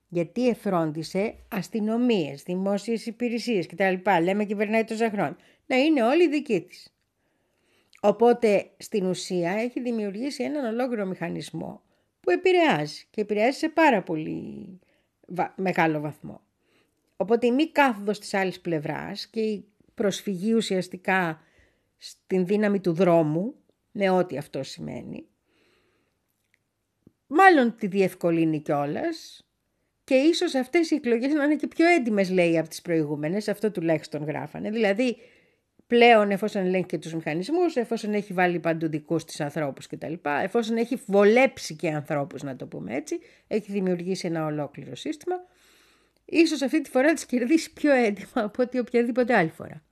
[0.07, 3.93] Γιατί εφρόντισε αστυνομίες, δημόσιες υπηρεσίες κτλ.
[4.23, 5.37] Λέμε κυβερνάει τόσα χρόνια.
[5.65, 6.93] Να είναι όλοι δικοί της.
[8.01, 11.81] Οπότε στην ουσία έχει δημιουργήσει έναν ολόκληρο μηχανισμό
[12.19, 14.84] που επηρεάζει και επηρεάζει σε πάρα πολύ βα-
[15.55, 16.41] μεγάλο βαθμό.
[17.15, 21.41] Οπότε η μη κάθοδος της άλλης πλευράς και η προσφυγή ουσιαστικά
[21.97, 23.55] στην δύναμη του δρόμου,
[23.91, 25.27] με ό,τι αυτό σημαίνει,
[27.27, 29.39] μάλλον τη διευκολύνει κιόλας.
[30.03, 33.47] Και ίσως αυτές οι εκλογές να είναι και πιο έντιμες, λέει, από τις προηγούμενες.
[33.47, 34.69] Αυτό τουλάχιστον γράφανε.
[34.69, 35.17] Δηλαδή,
[35.87, 40.13] πλέον εφόσον ελέγχει και τους μηχανισμούς, εφόσον έχει βάλει παντού δικούς της ανθρώπους κτλ.
[40.43, 45.35] Εφόσον έχει βολέψει και ανθρώπους, να το πούμε έτσι, έχει δημιουργήσει ένα ολόκληρο σύστημα,
[46.25, 49.83] ίσως αυτή τη φορά τις κερδίσει πιο έντιμα από ότι οποιαδήποτε άλλη φορά.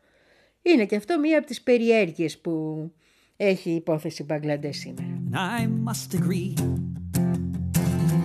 [0.61, 2.91] Είναι και αυτό μία από τις περιέργειες που
[3.37, 5.21] έχει η υπόθεση Μπαγκλαντές σήμερα.
[5.31, 6.53] And I must agree.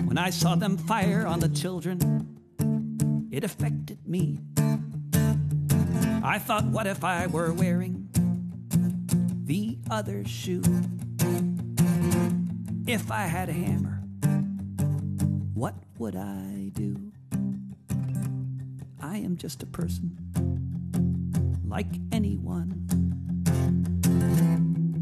[0.07, 1.97] When I saw them fire on the children,
[3.31, 4.48] it affected me.
[6.21, 8.09] I thought, what if I were wearing
[9.45, 10.61] the other shoe?
[12.85, 14.03] If I had a hammer,
[15.53, 17.11] what would I do?
[19.01, 20.17] I am just a person,
[21.67, 22.87] like anyone.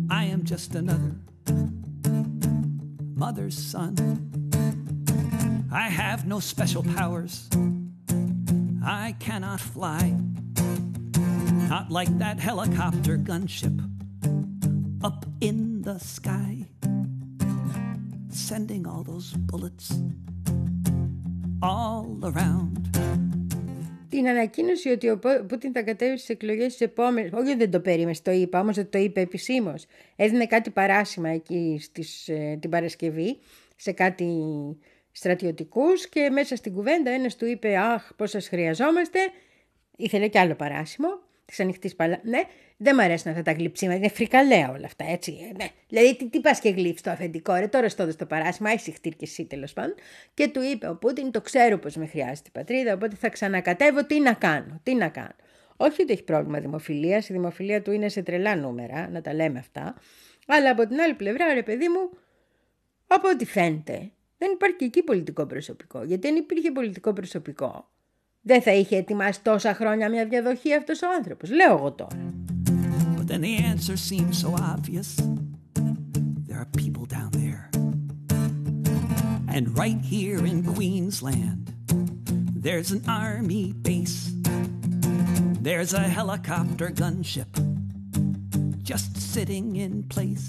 [0.09, 1.15] I am just another
[3.15, 3.95] mother's son.
[5.71, 7.49] I have no special powers.
[8.83, 10.15] I cannot fly.
[11.69, 13.77] Not like that helicopter gunship
[15.03, 16.53] up in the sky,
[18.29, 19.87] sending all those bullets
[21.61, 22.79] all around.
[24.09, 27.29] Την ανακοίνωση ότι ο Πο- Πούτιν θα κατέβει στις εκλογές τι επόμενε.
[27.33, 29.85] Όχι, δεν το περίμενε, το είπα, όμως δεν το είπε επισήμως.
[30.15, 33.37] Έδινε κάτι παράσημα εκεί στις, ε, την Παρασκευή
[33.75, 34.27] σε κάτι
[35.11, 39.19] στρατιωτικούς και μέσα στην κουβέντα ένας του είπε «Αχ, πώς σας χρειαζόμαστε».
[39.97, 42.19] Ήθελε κι άλλο παράσημο της ανοιχτής παλά...
[42.23, 42.41] Ναι,
[42.77, 45.37] δεν μ' αρέσουν αυτά τα γλυψίματα, είναι φρικαλέα όλα αυτά, έτσι.
[45.49, 45.67] ε, Ναι.
[45.87, 49.11] Δηλαδή, τι, τι πας και γλύφεις το αφεντικό, ρε, τώρα στο το παράσημα, άισι χτύρ
[49.11, 49.95] και εσύ τέλος πάντων.
[50.33, 54.05] Και του είπε ο Πούτιν, το ξέρω πως με χρειάζεται η πατρίδα, οπότε θα ξανακατεύω,
[54.05, 55.35] τι να κάνω, τι να κάνω.
[55.77, 59.59] Όχι ότι έχει πρόβλημα δημοφιλίας, η δημοφιλία του είναι σε τρελά νούμερα, να τα λέμε
[59.59, 59.95] αυτά.
[60.47, 62.09] Αλλά από την άλλη πλευρά, ρε παιδί μου,
[63.07, 66.03] από ό,τι φαίνεται, Δεν υπάρχει και εκεί πολιτικό προσωπικό.
[66.03, 67.89] Γιατί αν υπήρχε πολιτικό προσωπικό,
[68.47, 71.49] δεν θα είχε ετοιμάσει τόσα χρόνια μια διαδοχή αυτός ο άνθρωπος.
[71.49, 72.33] Λέω εγώ τώρα.
[73.17, 75.07] But then the answer seems so obvious.
[76.47, 77.63] There are people down there.
[79.55, 81.63] And right here in Queensland,
[82.65, 84.19] there's an army base.
[85.67, 87.51] There's a helicopter gunship
[88.91, 90.47] just sitting in place.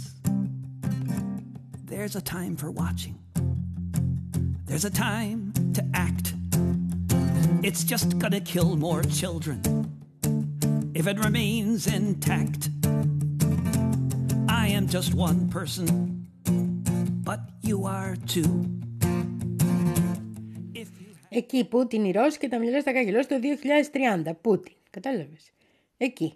[1.92, 3.16] There's a time for watching.
[4.68, 5.40] There's a time
[5.76, 6.37] to act.
[7.60, 9.58] It's just gonna kill more children
[10.94, 12.70] if it remains intact.
[14.48, 15.86] I am just one person,
[17.28, 18.52] but you are too.
[20.72, 23.38] If you Εκεί Πούτιν οι Ρώσοι και τα μυαλά στα καγκελό το
[24.24, 24.34] 2030.
[24.40, 24.74] Πούτιν.
[24.90, 25.52] Κατάλαβες.
[25.96, 26.34] Εκεί.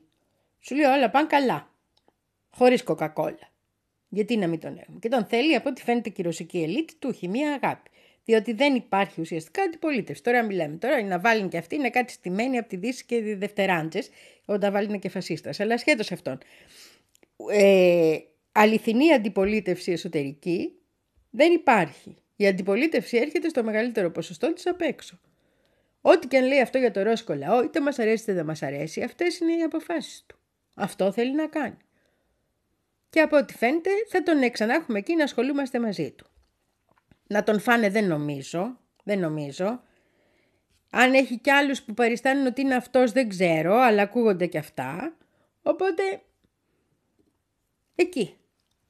[0.60, 1.70] Σου λέει όλα πάνε καλά.
[2.50, 3.50] Χωρίς κοκακόλα.
[4.08, 4.98] Γιατί να μην τον έχουμε.
[4.98, 7.90] Και τον θέλει από ό,τι φαίνεται και η ρωσική ελίτ του έχει μία αγάπη.
[8.24, 10.22] Διότι δεν υπάρχει ουσιαστικά αντιπολίτευση.
[10.22, 10.76] Τώρα μιλάμε.
[10.76, 14.10] Τώρα είναι να βάλουν και αυτοί είναι κάτι στημένοι από τη Δύση και οι Δευτεράντζες,
[14.44, 15.60] όταν βάλουν και φασίστας.
[15.60, 16.38] Αλλά σχέτως αυτόν.
[17.50, 18.18] Ε,
[18.52, 20.72] αληθινή αντιπολίτευση εσωτερική
[21.30, 22.16] δεν υπάρχει.
[22.36, 25.20] Η αντιπολίτευση έρχεται στο μεγαλύτερο ποσοστό της απ' έξω.
[26.00, 28.62] Ό,τι και αν λέει αυτό για το ρώσικο λαό, είτε μας αρέσει είτε δεν μας
[28.62, 30.38] αρέσει, αυτές είναι οι αποφάσεις του.
[30.74, 31.76] Αυτό θέλει να κάνει.
[33.10, 36.31] Και από ό,τι φαίνεται θα τον ξανά εκεί να ασχολούμαστε μαζί του.
[37.32, 39.82] Να τον φάνε δεν νομίζω, δεν νομίζω.
[40.90, 45.16] Αν έχει κι άλλους που παριστάνουν ότι είναι αυτός δεν ξέρω, αλλά ακούγονται κι αυτά.
[45.62, 46.02] Οπότε,
[47.94, 48.36] εκεί.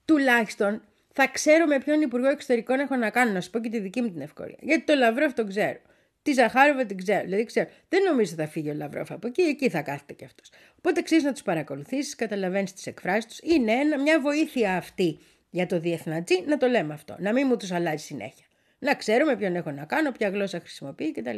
[0.05, 0.83] Τουλάχιστον
[1.13, 4.01] θα ξέρω με ποιον Υπουργό Εξωτερικών έχω να κάνω, να σου πω και τη δική
[4.01, 4.59] μου την ευκαιρία.
[4.61, 5.79] Γιατί το Λαυρόφ τον ξέρω.
[6.23, 7.25] Τη Ζαχάροβα την ξέρω.
[7.25, 7.69] Δηλαδή ξέρω.
[7.89, 10.51] Δεν νομίζω θα φύγει ο Λαυρόφ από εκεί, εκεί θα κάθεται κι αυτός.
[10.79, 13.39] Οπότε αξίζει να τους παρακολουθήσεις, καταλαβαίνεις τις εκφράσεις τους.
[13.39, 15.19] Είναι ένα, μια βοήθεια αυτή
[15.53, 17.17] για το διεθνατζή να το λέμε αυτό.
[17.19, 18.47] Να μην μου τους αλλάζει συνέχεια.
[18.79, 21.37] Να ξέρω με ποιον έχω να κάνω, ποια γλώσσα χρησιμοποιεί κτλ.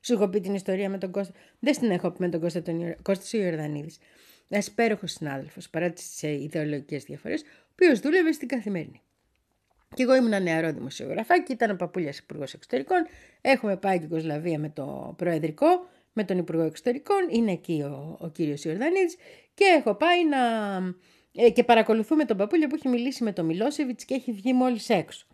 [0.00, 1.32] Σου έχω πει την ιστορία με τον Κώστα.
[1.58, 3.98] Δεν την έχω πει με τον Κώστα τον Κώστας Ιορδανίδης.
[4.48, 9.02] Ένας υπέροχος συνάδελφος παρά τις ιδεολογικές διαφορές, ο οποίος δούλευε στην καθημερινή.
[9.94, 13.06] Και εγώ ήμουν νεαρό δημοσιογραφάκι, ήταν ο παππούλιας υπουργός εξωτερικών.
[13.40, 15.66] Έχουμε πάει την Κοσλαβία με το Προεδρικό,
[16.12, 17.16] με τον Υπουργό Εξωτερικών.
[17.30, 19.16] Είναι εκεί ο, ο κύριος Ιορδανίδης.
[19.54, 20.38] Και έχω πάει να.
[21.34, 24.88] Ε, και παρακολουθούμε τον παππούλια που έχει μιλήσει με τον Μιλόσεβιτς και έχει βγει μόλις
[24.88, 25.26] έξω.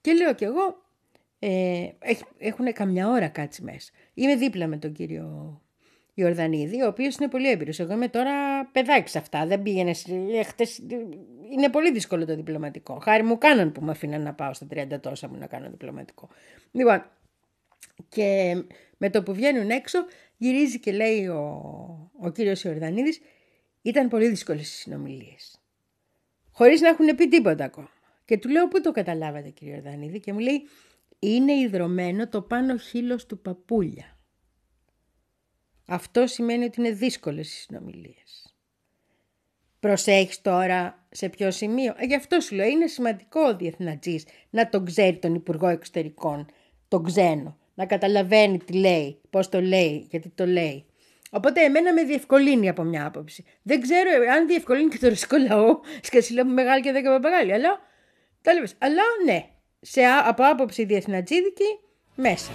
[0.00, 0.82] Και λέω κι εγώ,
[1.38, 1.88] ε,
[2.38, 3.92] έχουν καμιά ώρα κάτσει μέσα.
[4.14, 5.60] Είμαι δίπλα με τον κύριο
[6.14, 7.78] Ιορδανίδη, ο οποίος είναι πολύ έμπειρος.
[7.78, 9.46] Εγώ είμαι τώρα παιδάκι σε αυτά.
[9.46, 9.92] Δεν πήγαινε.
[10.44, 10.78] Χτες...
[11.52, 12.98] Είναι πολύ δύσκολο το διπλωματικό.
[13.02, 16.28] Χάρη μου κάναν που με αφήναν να πάω στα 30 τόσα μου να κάνω διπλωματικό.
[16.70, 17.04] Λοιπόν,
[18.08, 18.54] και
[18.96, 19.98] με το που βγαίνουν έξω,
[20.36, 23.20] γυρίζει και λέει ο, ο κύριος Ιορδανίδης,
[23.82, 25.60] ήταν πολύ δύσκολες οι συνομιλίες.
[26.50, 27.90] Χωρίς να έχουν πει τίποτα ακόμα.
[28.24, 30.62] Και του λέω, Πού το καταλάβατε, κύριε Ιορδανίδη, και μου λέει,
[31.18, 34.16] Είναι ιδρωμένο το πάνω χείλος του παπούλια.
[35.86, 38.54] Αυτό σημαίνει ότι είναι δύσκολες οι συνομιλίες.
[39.80, 41.94] Προσέχεις τώρα σε ποιο σημείο.
[41.96, 46.46] Ε, γι' αυτό σου λέω είναι σημαντικό ο διεθνατζής να τον ξέρει τον Υπουργό Εξωτερικών,
[46.88, 47.56] τον ξένο.
[47.74, 50.84] Να καταλαβαίνει τι λέει, πώς το λέει, γιατί το λέει.
[51.34, 53.44] Οπότε εμένα με διευκολύνει από μια άποψη.
[53.62, 57.80] Δεν ξέρω αν διευκολύνει και το ρωσικό λαό, σκασίλα μου μεγάλη και δέκα παπαγάλια, αλλά,
[58.78, 59.48] αλλά ναι,
[59.80, 61.78] σε, από άποψη διεθνατζίδικη,
[62.14, 62.50] μέσα.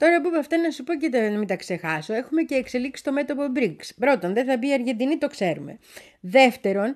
[0.00, 2.14] Τώρα που είπα αυτά να σου πω και τα, να μην τα ξεχάσω.
[2.14, 3.88] Έχουμε και εξελίξει το μέτωπο BRICS.
[3.98, 5.78] Πρώτον, δεν θα μπει η Αργεντινή, το ξέρουμε.
[6.20, 6.94] Δεύτερον,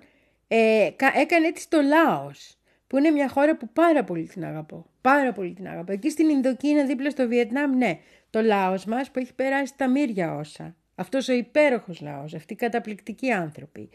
[0.49, 4.87] ε, έκανε έτσι το Λάος, που είναι μια χώρα που πάρα πολύ την αγαπώ.
[5.01, 5.93] Πάρα πολύ την αγαπώ.
[5.93, 7.99] Εκεί στην Ινδοκίνα, δίπλα στο Βιετνάμ, ναι.
[8.31, 10.77] Το Λάος μας που έχει περάσει τα μύρια όσα.
[10.95, 13.89] Αυτός ο υπέροχος λαός, αυτοί οι καταπληκτικοί άνθρωποι.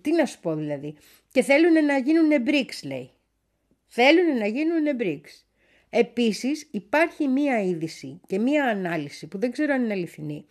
[0.00, 0.96] Τι να σου πω δηλαδή.
[1.32, 3.10] Και θέλουν να γίνουν BRICS λέει.
[3.86, 5.45] Θέλουν να γίνουν BRICS.
[5.98, 10.46] Επίσης υπάρχει μία είδηση και μία ανάλυση που δεν ξέρω αν είναι αληθινή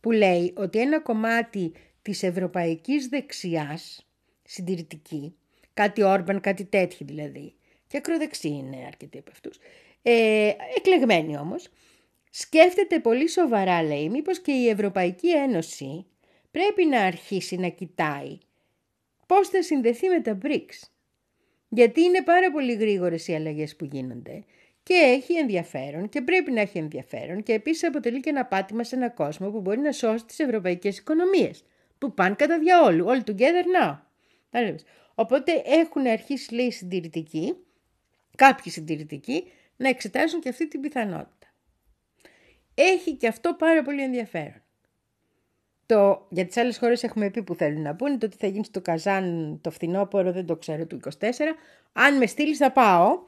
[0.00, 1.72] που λέει ότι ένα κομμάτι
[2.02, 4.06] της ευρωπαϊκής δεξιάς
[4.44, 5.34] συντηρητική,
[5.74, 7.54] κάτι Όρμπαν, κάτι τέτοιο δηλαδή,
[7.86, 9.58] και ακροδεξί είναι αρκετοί από αυτούς,
[10.02, 11.68] ε, εκλεγμένοι όμως,
[12.30, 16.06] σκέφτεται πολύ σοβαρά λέει μήπως και η Ευρωπαϊκή Ένωση
[16.50, 18.38] πρέπει να αρχίσει να κοιτάει
[19.26, 20.88] πώς θα συνδεθεί με τα BRICS.
[21.68, 24.44] Γιατί είναι πάρα πολύ γρήγορες οι αλλαγές που γίνονται
[24.82, 28.96] και έχει ενδιαφέρον και πρέπει να έχει ενδιαφέρον και επίσης αποτελεί και ένα πάτημα σε
[28.96, 31.64] ένα κόσμο που μπορεί να σώσει τις ευρωπαϊκές οικονομίες
[31.98, 33.98] που πάνε κατά διαόλου, all together now.
[35.14, 37.56] Οπότε έχουν αρχίσει λέει συντηρητικοί,
[38.36, 39.44] κάποιοι συντηρητικοί,
[39.76, 41.46] να εξετάζουν και αυτή την πιθανότητα.
[42.74, 44.62] Έχει και αυτό πάρα πολύ ενδιαφέρον.
[45.86, 48.64] Το, για τις άλλες χώρες έχουμε πει που θέλουν να πούνε, το τι θα γίνει
[48.64, 51.28] στο Καζάν το φθινόπωρο δεν το ξέρω του 24.
[51.92, 53.22] Αν με στείλεις θα πάω,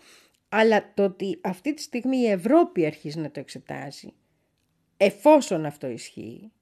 [0.55, 4.13] αλλά το ότι αυτή τη στιγμή η Ευρώπη αρχίζει να το εξετάζει,
[4.97, 6.53] εφόσον αυτό ισχύει,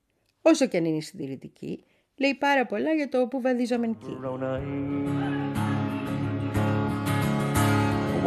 [0.42, 1.84] όσο και αν είναι συντηρητική,
[2.16, 4.16] λέει πάρα πολλά για το που βαδίζομαι εκεί.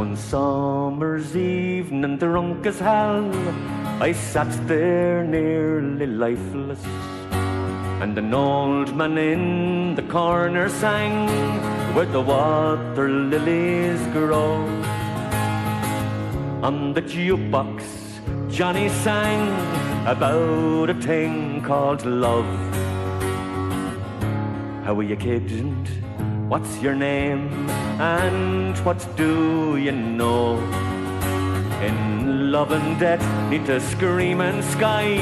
[0.04, 3.30] One summer's evening, drunk as hell,
[4.08, 6.84] I sat there nearly lifeless.
[8.04, 9.44] And an old man in
[10.00, 11.16] the corner sang
[11.96, 14.54] where the water lilies grow.
[16.64, 17.84] On the jukebox,
[18.50, 19.52] Johnny sang
[20.08, 22.46] about a thing called love.
[24.86, 25.52] How are you, kid?
[25.52, 25.86] And
[26.50, 27.70] what's your name?
[28.00, 30.56] And what do you know?
[31.84, 35.18] In love and death, neath a screaming sky,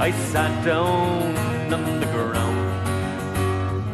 [0.00, 2.58] I sat down on the ground.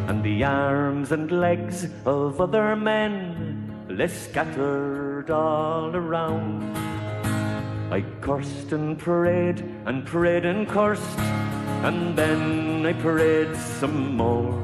[0.09, 4.09] And the arms and legs of other men lay
[5.27, 6.63] all around.
[7.91, 11.19] I cursed and prayed and prayed and cursed,
[11.83, 14.55] and then I prayed some more.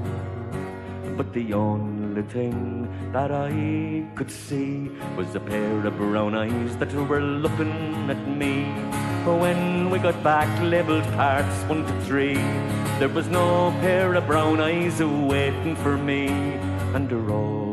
[1.17, 6.93] But the only thing that I could see was a pair of brown eyes that
[6.93, 8.65] were looking at me.
[9.25, 12.35] When we got back labelled parts one to three,
[12.99, 16.29] there was no pair of brown eyes waiting for me.
[16.95, 17.64] And a roving,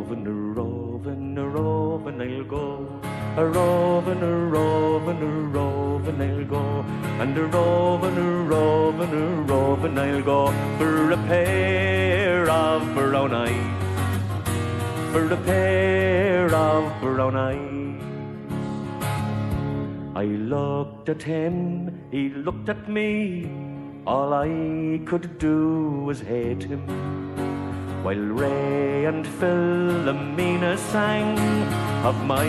[3.37, 6.85] A roving, a roving, a roving I'll go.
[7.21, 15.13] And a roving, a roving, a roving I'll go for a pair of brown eyes.
[15.13, 17.71] For a pair of brown eyes.
[20.13, 23.49] I looked at him, he looked at me.
[24.05, 27.30] All I could do was hate him.
[28.05, 31.37] While Ray and Philomena sang
[32.09, 32.47] of my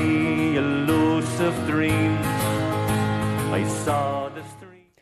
[0.62, 2.26] elusive dreams,
[3.60, 4.92] I saw the street.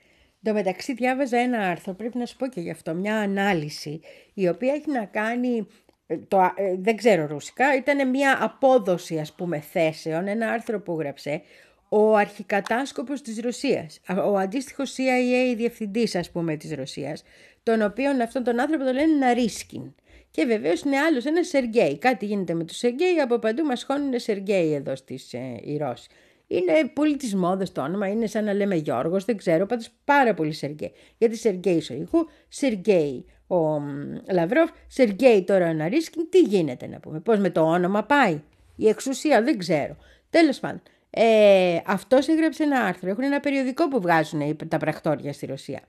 [0.43, 4.01] Εν τω μεταξύ διάβαζα ένα άρθρο, πρέπει να σου πω και γι' αυτό, μια ανάλυση,
[4.35, 5.67] η οποία έχει να κάνει,
[6.07, 10.99] ε, το, ε, δεν ξέρω ρουσικά, ήταν μια απόδοση ας πούμε θέσεων, ένα άρθρο που
[10.99, 11.43] γράψε
[11.89, 17.23] ο αρχικατάσκοπος της Ρωσίας, ο αντίστοιχος CIA διευθυντής ας πούμε της Ρωσίας,
[17.63, 19.95] τον οποίον αυτόν τον άνθρωπο το λένε Ναρίσκιν.
[20.31, 21.99] Και βεβαίως είναι άλλος ένα Σεργέη.
[21.99, 26.09] Κάτι γίνεται με του Σεργέη, από παντού μας χώνουν Σεργέη εδώ στις ε, οι Ρώσοι.
[26.47, 30.35] Είναι πολύ τη μόδα το όνομα, είναι σαν να λέμε Γιώργος, δεν ξέρω, πάντως πάρα
[30.35, 30.93] πολύ Σεργέη.
[31.18, 33.83] Γιατί Σεργέη Σοϊχού, Σεργέη ο
[34.33, 38.43] Λαυρόφ, Σεργέη τώρα ο Ναρίσκιν, τι γίνεται να πούμε, πώς με το όνομα πάει.
[38.76, 39.97] Η εξουσία δεν ξέρω.
[40.31, 43.11] Τέλος πάντων, ε, αυτός έγραψε ένα άρθρο.
[43.11, 45.81] Έχουν ένα περιοδικό που βγάζουν τα πρακτόρια στη Ρωσία.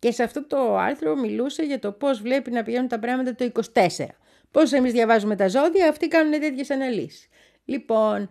[0.00, 3.50] Και σε αυτό το άρθρο μιλούσε για το πώς βλέπει να πηγαίνουν τα πράγματα το
[3.74, 3.88] 24.
[4.50, 7.28] Πώς εμείς διαβάζουμε τα ζώδια, αυτοί κάνουν τέτοιες αναλύσεις.
[7.64, 8.30] Λοιπόν,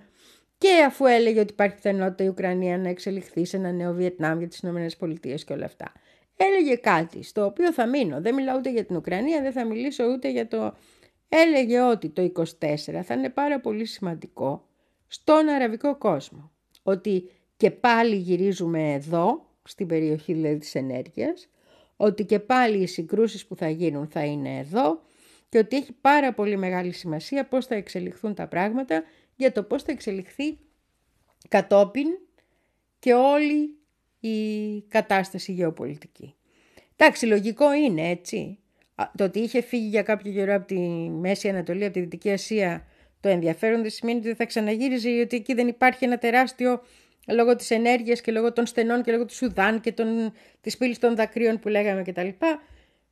[0.57, 4.47] και αφού έλεγε ότι υπάρχει πιθανότητα η Ουκρανία να εξελιχθεί σε ένα νέο Βιετνάμ για
[4.47, 5.91] τις ΗΠΑ και όλα αυτά,
[6.35, 8.21] έλεγε κάτι στο οποίο θα μείνω.
[8.21, 10.75] Δεν μιλάω ούτε για την Ουκρανία, δεν θα μιλήσω ούτε για το...
[11.29, 12.43] Έλεγε ότι το 24
[13.03, 14.67] θα είναι πάρα πολύ σημαντικό
[15.07, 16.51] στον αραβικό κόσμο.
[16.83, 21.49] Ότι και πάλι γυρίζουμε εδώ, στην περιοχή δηλαδή της ενέργειας,
[22.01, 25.01] ότι και πάλι οι συγκρούσεις που θα γίνουν θα είναι εδώ
[25.49, 29.03] και ότι έχει πάρα πολύ μεγάλη σημασία πώς θα εξελιχθούν τα πράγματα
[29.35, 30.57] για το πώς θα εξελιχθεί
[31.47, 32.07] κατόπιν
[32.99, 33.77] και όλη
[34.19, 36.35] η κατάσταση γεωπολιτική.
[36.95, 38.59] Εντάξει, λογικό είναι έτσι.
[39.15, 40.79] Το ότι είχε φύγει για κάποιο καιρό από τη
[41.09, 42.87] Μέση Ανατολή, από τη Δυτική Ασία,
[43.19, 46.81] το ενδιαφέρον δεν σημαίνει ότι δεν θα ξαναγύριζε, γιατί εκεί δεν υπάρχει ένα τεράστιο
[47.31, 50.99] λόγω της ενέργειας και λόγω των στενών και λόγω του Σουδάν και των, της πύλης
[50.99, 52.27] των δακρύων που λέγαμε κτλ.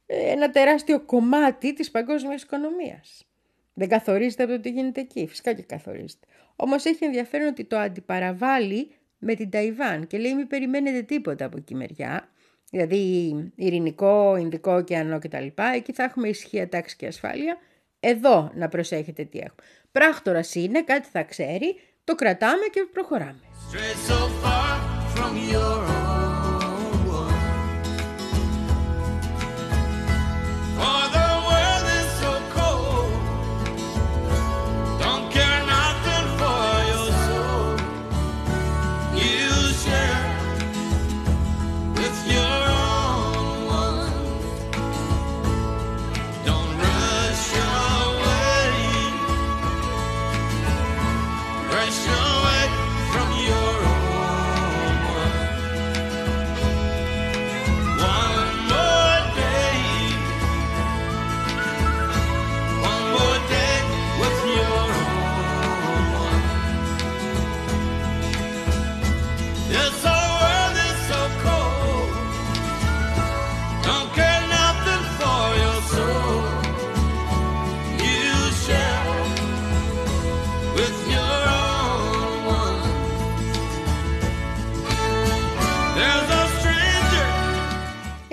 [0.06, 3.28] Ε, ένα τεράστιο κομμάτι της παγκόσμιας οικονομίας.
[3.74, 5.28] Δεν καθορίζεται από το τι γίνεται εκεί.
[5.28, 6.26] Φυσικά και καθορίζεται.
[6.56, 11.58] Όμως έχει ενδιαφέρον ότι το αντιπαραβάλλει με την Ταϊβάν και λέει μην περιμένετε τίποτα από
[11.58, 12.30] εκεί μεριά.
[12.70, 15.46] Δηλαδή ειρηνικό, Ινδικό ωκεανό κτλ.
[15.74, 17.58] Εκεί θα έχουμε ισχύα, τάξη και ασφάλεια.
[18.00, 19.62] Εδώ να προσέχετε τι έχουμε.
[19.92, 23.47] Πράκτορας είναι, κάτι θα ξέρει, το κρατάμε και προχωράμε.
[23.66, 24.80] Straight so far
[25.16, 26.27] from your own.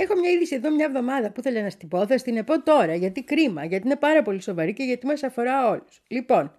[0.04, 2.94] Έχω μια είδηση εδώ μια εβδομάδα που ήθελα να στην πω, θα την πω τώρα,
[2.94, 6.02] γιατί κρίμα, γιατί είναι πάρα πολύ σοβαρή και γιατί μας αφορά όλους.
[6.08, 6.56] Λοιπόν,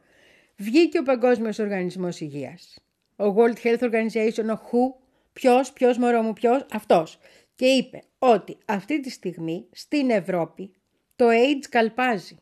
[0.57, 2.79] βγήκε ο Παγκόσμιος Οργανισμός Υγείας,
[3.15, 7.19] ο World Health Organization, ο WHO, ποιος, ποιος μωρό μου, ποιος, αυτός.
[7.55, 10.71] Και είπε ότι αυτή τη στιγμή στην Ευρώπη
[11.15, 12.37] το AIDS καλπάζει.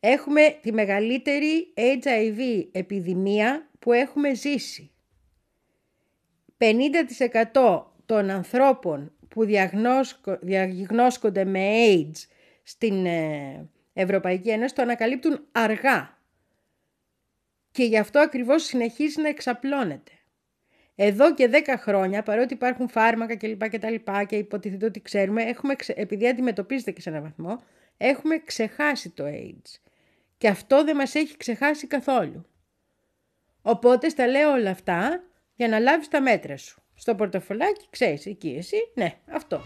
[0.00, 4.90] Έχουμε τη μεγαλύτερη HIV επιδημία που έχουμε ζήσει.
[6.58, 9.44] 50% των ανθρώπων που
[10.40, 12.26] διαγνώσκονται με AIDS
[12.62, 16.18] στην ε, Ευρωπαϊκή Ένωση το ανακαλύπτουν αργά.
[17.70, 20.12] Και γι' αυτό ακριβώς συνεχίζει να εξαπλώνεται.
[20.94, 23.68] Εδώ και 10 χρόνια, παρότι υπάρχουν φάρμακα κλπ.
[23.68, 27.62] Και, τα λοιπά και υποτίθεται ότι ξέρουμε, έχουμε, επειδή αντιμετωπίζεται και σε έναν βαθμό,
[27.96, 29.80] έχουμε ξεχάσει το AIDS.
[30.38, 32.46] Και αυτό δεν μας έχει ξεχάσει καθόλου.
[33.62, 35.22] Οπότε στα λέω όλα αυτά
[35.54, 39.60] για να λάβεις τα μέτρα σου στο πορτοφολάκι, ξέρεις, εκεί εσύ, ναι, αυτό.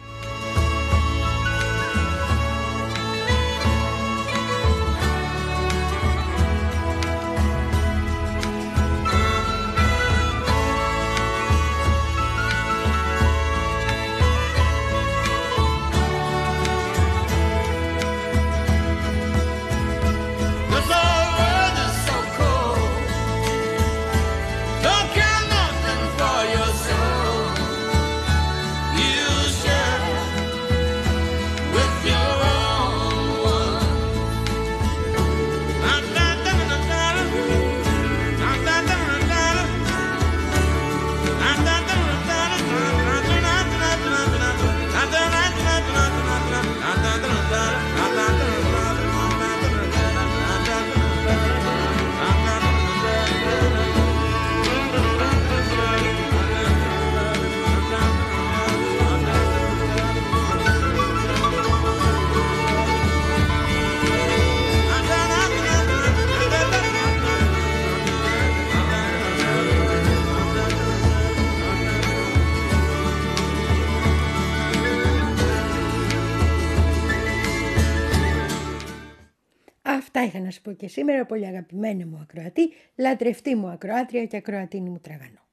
[80.61, 85.49] Σου πω και σήμερα, πολύ αγαπημένη μου ακροατή, λατρευτή μου ακροάτρια και ακροατίνη μου τραγανό.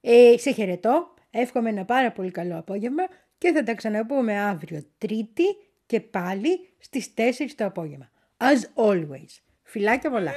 [0.00, 3.02] Ε, σε χαιρετώ, εύχομαι ένα πάρα πολύ καλό απόγευμα
[3.38, 5.44] και θα τα ξαναπούμε αύριο Τρίτη
[5.86, 8.10] και πάλι στις 4 το απόγευμα.
[8.36, 9.40] As always.
[9.62, 10.32] Φιλάκια πολλά.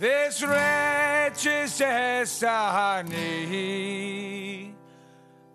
[0.00, 1.68] This wretched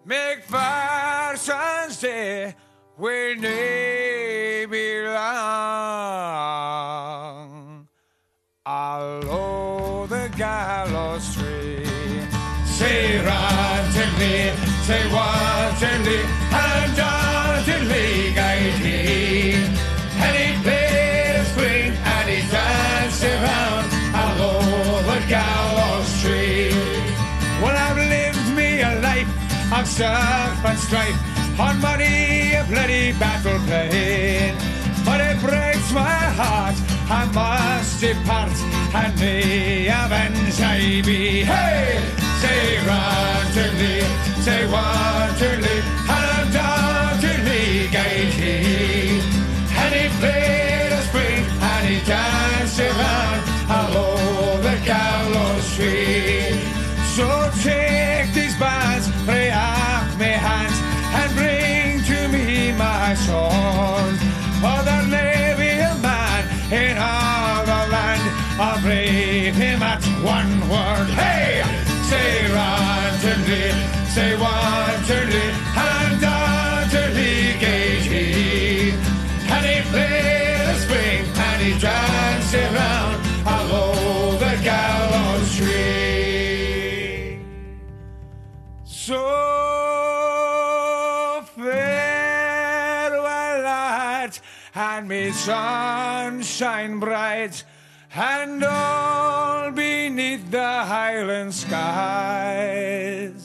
[0.08, 2.54] McPherson's there
[2.96, 5.26] where they belong.
[8.68, 11.86] Along the gallows tree.
[12.66, 14.52] Say run to me,
[14.84, 16.18] say what to me,
[16.52, 17.25] and John
[29.86, 34.56] on stuff and strife, on money a bloody battle plain.
[35.06, 36.76] But it breaks my heart,
[37.10, 38.58] I must depart,
[38.96, 41.44] and me avenge I be.
[41.44, 42.02] Hey!
[42.42, 42.80] Say
[43.80, 44.02] thee,
[44.42, 44.66] say
[45.62, 46.52] thee, and
[47.48, 49.24] thee, gate
[49.78, 50.65] And he played
[74.16, 74.32] say
[75.30, 78.92] thee, and down to he.
[79.54, 87.40] And he played a spring, and he danced around over the gallows tree.
[88.86, 89.22] So
[91.58, 94.40] farewell, lad,
[94.74, 97.66] and may sunshine bright,
[98.16, 103.45] and all beneath the highland skies.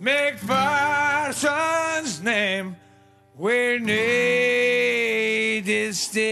[0.00, 2.76] McPherson's name
[3.36, 6.24] where need his stain.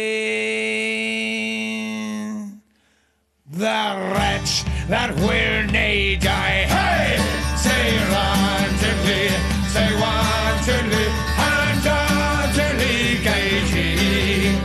[3.50, 6.64] The wretch that where need die.
[6.64, 7.18] Hey,
[7.58, 9.28] say randomly,
[9.68, 11.06] say wantonly,
[11.36, 14.56] and utterly gauging.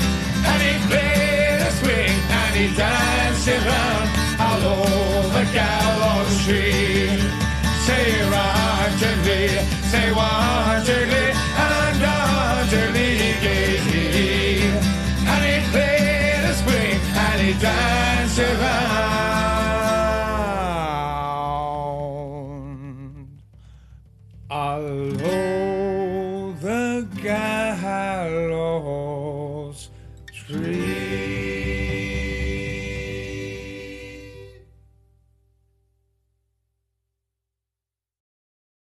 [0.48, 3.83] And he played a swing and he danced around.
[9.94, 11.33] say one, two, three.